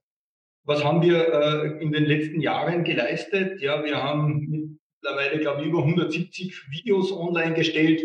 Was 0.64 0.83
haben 0.83 1.03
wir 1.03 1.29
äh, 1.29 1.83
in 1.83 1.92
den 1.92 2.07
letzten 2.07 2.40
Jahren 2.40 2.85
geleistet? 2.85 3.61
Ja, 3.61 3.85
wir 3.85 4.03
haben 4.03 4.81
mittlerweile, 5.03 5.40
glaube 5.40 5.61
ich, 5.61 5.68
über 5.68 5.81
170 5.81 6.70
Videos 6.70 7.12
online 7.12 7.53
gestellt 7.53 8.01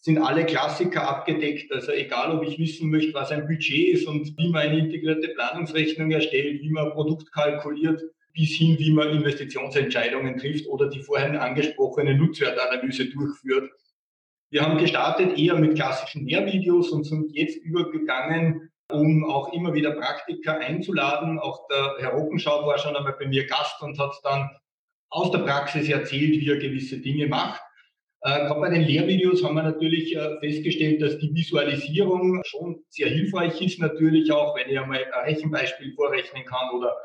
sind 0.00 0.18
alle 0.18 0.46
Klassiker 0.46 1.08
abgedeckt. 1.08 1.72
Also 1.72 1.92
egal, 1.92 2.36
ob 2.36 2.46
ich 2.46 2.58
wissen 2.58 2.90
möchte, 2.90 3.14
was 3.14 3.30
ein 3.30 3.46
Budget 3.46 3.94
ist 3.94 4.06
und 4.06 4.36
wie 4.38 4.48
man 4.50 4.62
eine 4.62 4.78
integrierte 4.78 5.28
Planungsrechnung 5.28 6.10
erstellt, 6.10 6.62
wie 6.62 6.70
man 6.70 6.86
ein 6.86 6.92
Produkt 6.92 7.32
kalkuliert, 7.32 8.02
bis 8.32 8.50
hin, 8.50 8.78
wie 8.78 8.92
man 8.92 9.10
Investitionsentscheidungen 9.10 10.36
trifft 10.38 10.66
oder 10.68 10.88
die 10.88 11.02
vorhin 11.02 11.36
angesprochene 11.36 12.14
Nutzwertanalyse 12.14 13.06
durchführt. 13.06 13.70
Wir 14.50 14.62
haben 14.62 14.78
gestartet 14.78 15.36
eher 15.36 15.56
mit 15.56 15.74
klassischen 15.74 16.26
Lehrvideos 16.26 16.90
und 16.90 17.04
sind 17.04 17.34
jetzt 17.34 17.56
übergegangen, 17.56 18.70
um 18.90 19.24
auch 19.24 19.52
immer 19.52 19.74
wieder 19.74 19.90
Praktiker 19.90 20.58
einzuladen. 20.58 21.38
Auch 21.38 21.66
der 21.68 21.96
Herr 21.98 22.12
Rockenschau 22.12 22.64
war 22.66 22.78
schon 22.78 22.96
einmal 22.96 23.16
bei 23.18 23.26
mir 23.26 23.46
Gast 23.46 23.82
und 23.82 23.98
hat 23.98 24.14
dann 24.22 24.48
aus 25.10 25.30
der 25.32 25.40
Praxis 25.40 25.88
erzählt, 25.88 26.40
wie 26.40 26.48
er 26.48 26.58
gewisse 26.58 26.98
Dinge 26.98 27.26
macht. 27.26 27.60
Äh, 28.22 28.46
gerade 28.46 28.60
bei 28.60 28.70
den 28.70 28.82
Lehrvideos 28.82 29.44
haben 29.44 29.54
wir 29.54 29.62
natürlich 29.62 30.16
äh, 30.16 30.38
festgestellt, 30.40 31.00
dass 31.00 31.18
die 31.18 31.32
Visualisierung 31.32 32.42
schon 32.44 32.82
sehr 32.88 33.08
hilfreich 33.08 33.60
ist, 33.60 33.78
natürlich 33.78 34.32
auch, 34.32 34.56
wenn 34.56 34.68
ich 34.68 34.78
einmal 34.78 35.04
ein 35.04 35.24
Rechenbeispiel 35.24 35.92
vorrechnen 35.94 36.44
kann 36.44 36.70
oder, 36.76 36.96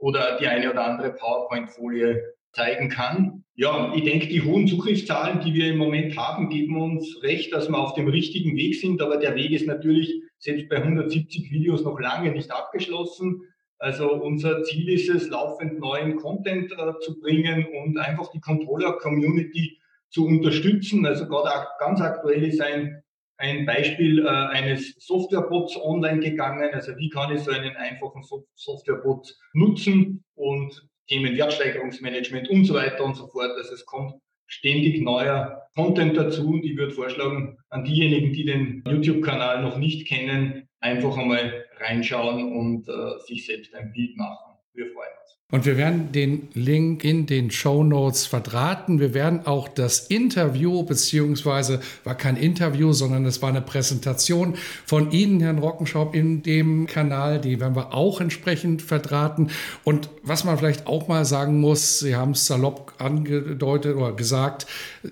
oder 0.00 0.38
die 0.38 0.48
eine 0.48 0.72
oder 0.72 0.84
andere 0.84 1.12
PowerPoint-Folie 1.12 2.34
zeigen 2.52 2.88
kann. 2.88 3.44
Ja, 3.54 3.92
ich 3.94 4.04
denke, 4.04 4.26
die 4.26 4.42
hohen 4.42 4.66
Zugriffszahlen, 4.66 5.40
die 5.40 5.54
wir 5.54 5.68
im 5.68 5.78
Moment 5.78 6.16
haben, 6.16 6.48
geben 6.48 6.80
uns 6.80 7.22
recht, 7.22 7.52
dass 7.52 7.68
wir 7.68 7.78
auf 7.78 7.94
dem 7.94 8.08
richtigen 8.08 8.56
Weg 8.56 8.80
sind. 8.80 9.00
Aber 9.00 9.16
der 9.16 9.36
Weg 9.36 9.52
ist 9.52 9.66
natürlich 9.66 10.22
selbst 10.38 10.68
bei 10.68 10.76
170 10.76 11.52
Videos 11.52 11.84
noch 11.84 12.00
lange 12.00 12.32
nicht 12.32 12.50
abgeschlossen. 12.50 13.42
Also 13.78 14.12
unser 14.12 14.64
Ziel 14.64 14.88
ist 14.88 15.08
es, 15.08 15.28
laufend 15.28 15.78
neuen 15.78 16.16
Content 16.16 16.72
äh, 16.72 16.98
zu 17.00 17.20
bringen 17.20 17.66
und 17.80 17.96
einfach 17.98 18.28
die 18.32 18.40
Controller-Community 18.40 19.78
zu 20.10 20.26
unterstützen. 20.26 21.04
Also 21.06 21.26
gerade 21.26 21.66
ganz 21.78 22.00
aktuell 22.00 22.44
ist 22.44 22.60
ein, 22.60 23.02
ein 23.36 23.66
Beispiel 23.66 24.24
äh, 24.24 24.28
eines 24.28 24.94
Softwarebots 24.98 25.76
online 25.76 26.20
gegangen. 26.20 26.70
Also 26.72 26.96
wie 26.96 27.08
kann 27.08 27.34
ich 27.34 27.42
so 27.42 27.50
einen 27.50 27.76
einfachen 27.76 28.22
so 28.22 28.46
Softwarebot 28.54 29.34
nutzen 29.52 30.24
und 30.34 30.88
Themen 31.08 31.36
Wertsteigerungsmanagement 31.36 32.50
und 32.50 32.64
so 32.64 32.74
weiter 32.74 33.04
und 33.04 33.16
so 33.16 33.26
fort. 33.28 33.52
Also 33.56 33.74
es 33.74 33.86
kommt 33.86 34.14
ständig 34.46 35.00
neuer 35.00 35.68
Content 35.74 36.16
dazu 36.16 36.48
und 36.50 36.64
ich 36.64 36.76
würde 36.76 36.94
vorschlagen, 36.94 37.58
an 37.70 37.84
diejenigen, 37.84 38.32
die 38.32 38.44
den 38.44 38.82
YouTube-Kanal 38.86 39.62
noch 39.62 39.78
nicht 39.78 40.06
kennen, 40.06 40.68
einfach 40.80 41.16
einmal 41.16 41.66
reinschauen 41.78 42.52
und 42.52 42.88
äh, 42.88 43.18
sich 43.26 43.46
selbst 43.46 43.74
ein 43.74 43.92
Bild 43.92 44.16
machen. 44.16 44.56
Wir 44.74 44.86
freuen 44.86 45.10
uns. 45.22 45.37
Und 45.50 45.64
wir 45.64 45.78
werden 45.78 46.12
den 46.12 46.48
Link 46.52 47.04
in 47.04 47.24
den 47.24 47.50
Show 47.50 47.82
Notes 47.82 48.26
verdrahten. 48.26 49.00
Wir 49.00 49.14
werden 49.14 49.46
auch 49.46 49.66
das 49.66 50.00
Interview, 50.00 50.82
beziehungsweise 50.82 51.80
war 52.04 52.14
kein 52.14 52.36
Interview, 52.36 52.92
sondern 52.92 53.24
es 53.24 53.40
war 53.40 53.48
eine 53.48 53.62
Präsentation 53.62 54.58
von 54.84 55.10
Ihnen, 55.10 55.40
Herrn 55.40 55.56
Rockenschaub, 55.56 56.14
in 56.14 56.42
dem 56.42 56.86
Kanal. 56.86 57.40
Die 57.40 57.60
werden 57.60 57.74
wir 57.76 57.94
auch 57.94 58.20
entsprechend 58.20 58.82
verdrahten. 58.82 59.50
Und 59.84 60.10
was 60.22 60.44
man 60.44 60.58
vielleicht 60.58 60.86
auch 60.86 61.08
mal 61.08 61.24
sagen 61.24 61.60
muss, 61.60 62.00
Sie 62.00 62.14
haben 62.14 62.32
es 62.32 62.44
salopp 62.44 62.92
angedeutet 62.98 63.96
oder 63.96 64.12
gesagt, 64.12 64.66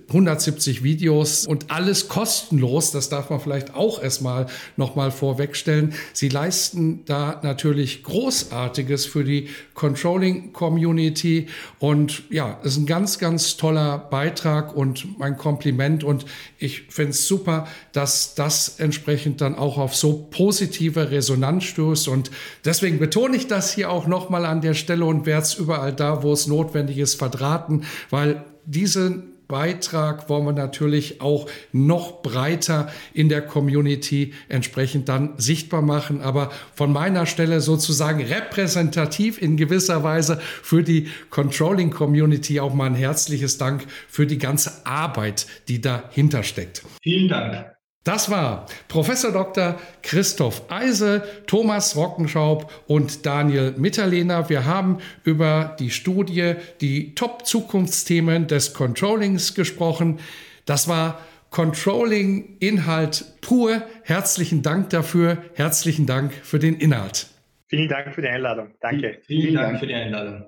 170 0.09 0.83
Videos 0.83 1.46
und 1.46 1.70
alles 1.70 2.09
kostenlos. 2.09 2.90
Das 2.90 3.09
darf 3.09 3.31
man 3.31 3.40
vielleicht 3.40 3.75
auch 3.75 4.03
erstmal 4.03 4.49
nochmal 4.77 5.12
vorwegstellen. 5.12 5.94
Sie 6.12 6.29
leisten 6.29 7.07
da 7.07 7.40
natürlich 7.42 8.03
Großartiges 8.03 9.07
für 9.07 9.25
die 9.25 9.49
Controlling 9.72 10.25
Community. 10.52 11.48
Und 11.78 12.24
ja, 12.30 12.58
ist 12.62 12.76
ein 12.76 12.86
ganz, 12.86 13.18
ganz 13.18 13.56
toller 13.56 13.98
Beitrag 13.98 14.74
und 14.76 15.18
mein 15.18 15.36
Kompliment. 15.36 16.04
Und 16.04 16.24
ich 16.58 16.82
finde 16.88 17.10
es 17.10 17.26
super, 17.26 17.66
dass 17.92 18.34
das 18.34 18.78
entsprechend 18.78 19.40
dann 19.40 19.54
auch 19.54 19.78
auf 19.78 19.94
so 19.94 20.28
positive 20.30 21.10
Resonanz 21.10 21.64
stößt. 21.64 22.08
Und 22.08 22.30
deswegen 22.64 22.98
betone 22.98 23.36
ich 23.36 23.46
das 23.46 23.74
hier 23.74 23.90
auch 23.90 24.06
nochmal 24.06 24.44
an 24.44 24.60
der 24.60 24.74
Stelle 24.74 25.04
und 25.04 25.26
werde 25.26 25.42
es 25.42 25.54
überall 25.54 25.92
da, 25.92 26.22
wo 26.22 26.32
es 26.32 26.46
notwendig 26.46 26.98
ist, 26.98 27.14
verdrahten, 27.14 27.84
weil 28.10 28.44
diese 28.64 29.22
Beitrag 29.48 30.28
wollen 30.28 30.44
wir 30.44 30.52
natürlich 30.52 31.20
auch 31.20 31.48
noch 31.72 32.22
breiter 32.22 32.90
in 33.12 33.28
der 33.28 33.42
Community 33.42 34.35
entsprechend 34.48 35.09
dann 35.09 35.35
sichtbar 35.37 35.82
machen. 35.82 36.20
Aber 36.20 36.50
von 36.74 36.92
meiner 36.92 37.26
Stelle 37.26 37.61
sozusagen 37.61 38.22
repräsentativ 38.22 39.40
in 39.40 39.56
gewisser 39.56 40.02
Weise 40.02 40.40
für 40.62 40.82
die 40.82 41.09
Controlling 41.30 41.90
Community 41.90 42.61
auch 42.61 42.74
mal 42.74 42.87
ein 42.87 42.94
herzliches 42.94 43.59
Dank 43.59 43.87
für 44.09 44.26
die 44.26 44.38
ganze 44.38 44.87
Arbeit, 44.87 45.46
die 45.68 45.80
dahinter 45.80 46.42
steckt. 46.42 46.82
Vielen 47.02 47.28
Dank. 47.28 47.75
Das 48.06 48.30
war 48.30 48.66
Professor 48.86 49.32
Dr. 49.32 49.80
Christoph 50.04 50.70
Eise, 50.70 51.26
Thomas 51.48 51.96
Rockenschaub 51.96 52.70
und 52.86 53.26
Daniel 53.26 53.74
Mitterlehner. 53.76 54.48
Wir 54.48 54.64
haben 54.64 54.98
über 55.24 55.74
die 55.80 55.90
Studie, 55.90 56.54
die 56.80 57.16
Top-Zukunftsthemen 57.16 58.46
des 58.46 58.74
Controllings 58.74 59.56
gesprochen. 59.56 60.20
Das 60.66 60.86
war 60.86 61.20
Controlling 61.50 62.58
Inhalt 62.60 63.24
pur. 63.40 63.82
Herzlichen 64.04 64.62
Dank 64.62 64.90
dafür. 64.90 65.38
Herzlichen 65.54 66.06
Dank 66.06 66.32
für 66.32 66.60
den 66.60 66.76
Inhalt. 66.76 67.26
Vielen 67.66 67.88
Dank 67.88 68.14
für 68.14 68.22
die 68.22 68.28
Einladung. 68.28 68.68
Danke. 68.80 69.18
Vielen, 69.26 69.42
Vielen 69.42 69.54
Dank, 69.56 69.66
Dank 69.66 69.80
für 69.80 69.86
die 69.88 69.94
Einladung. 69.94 70.44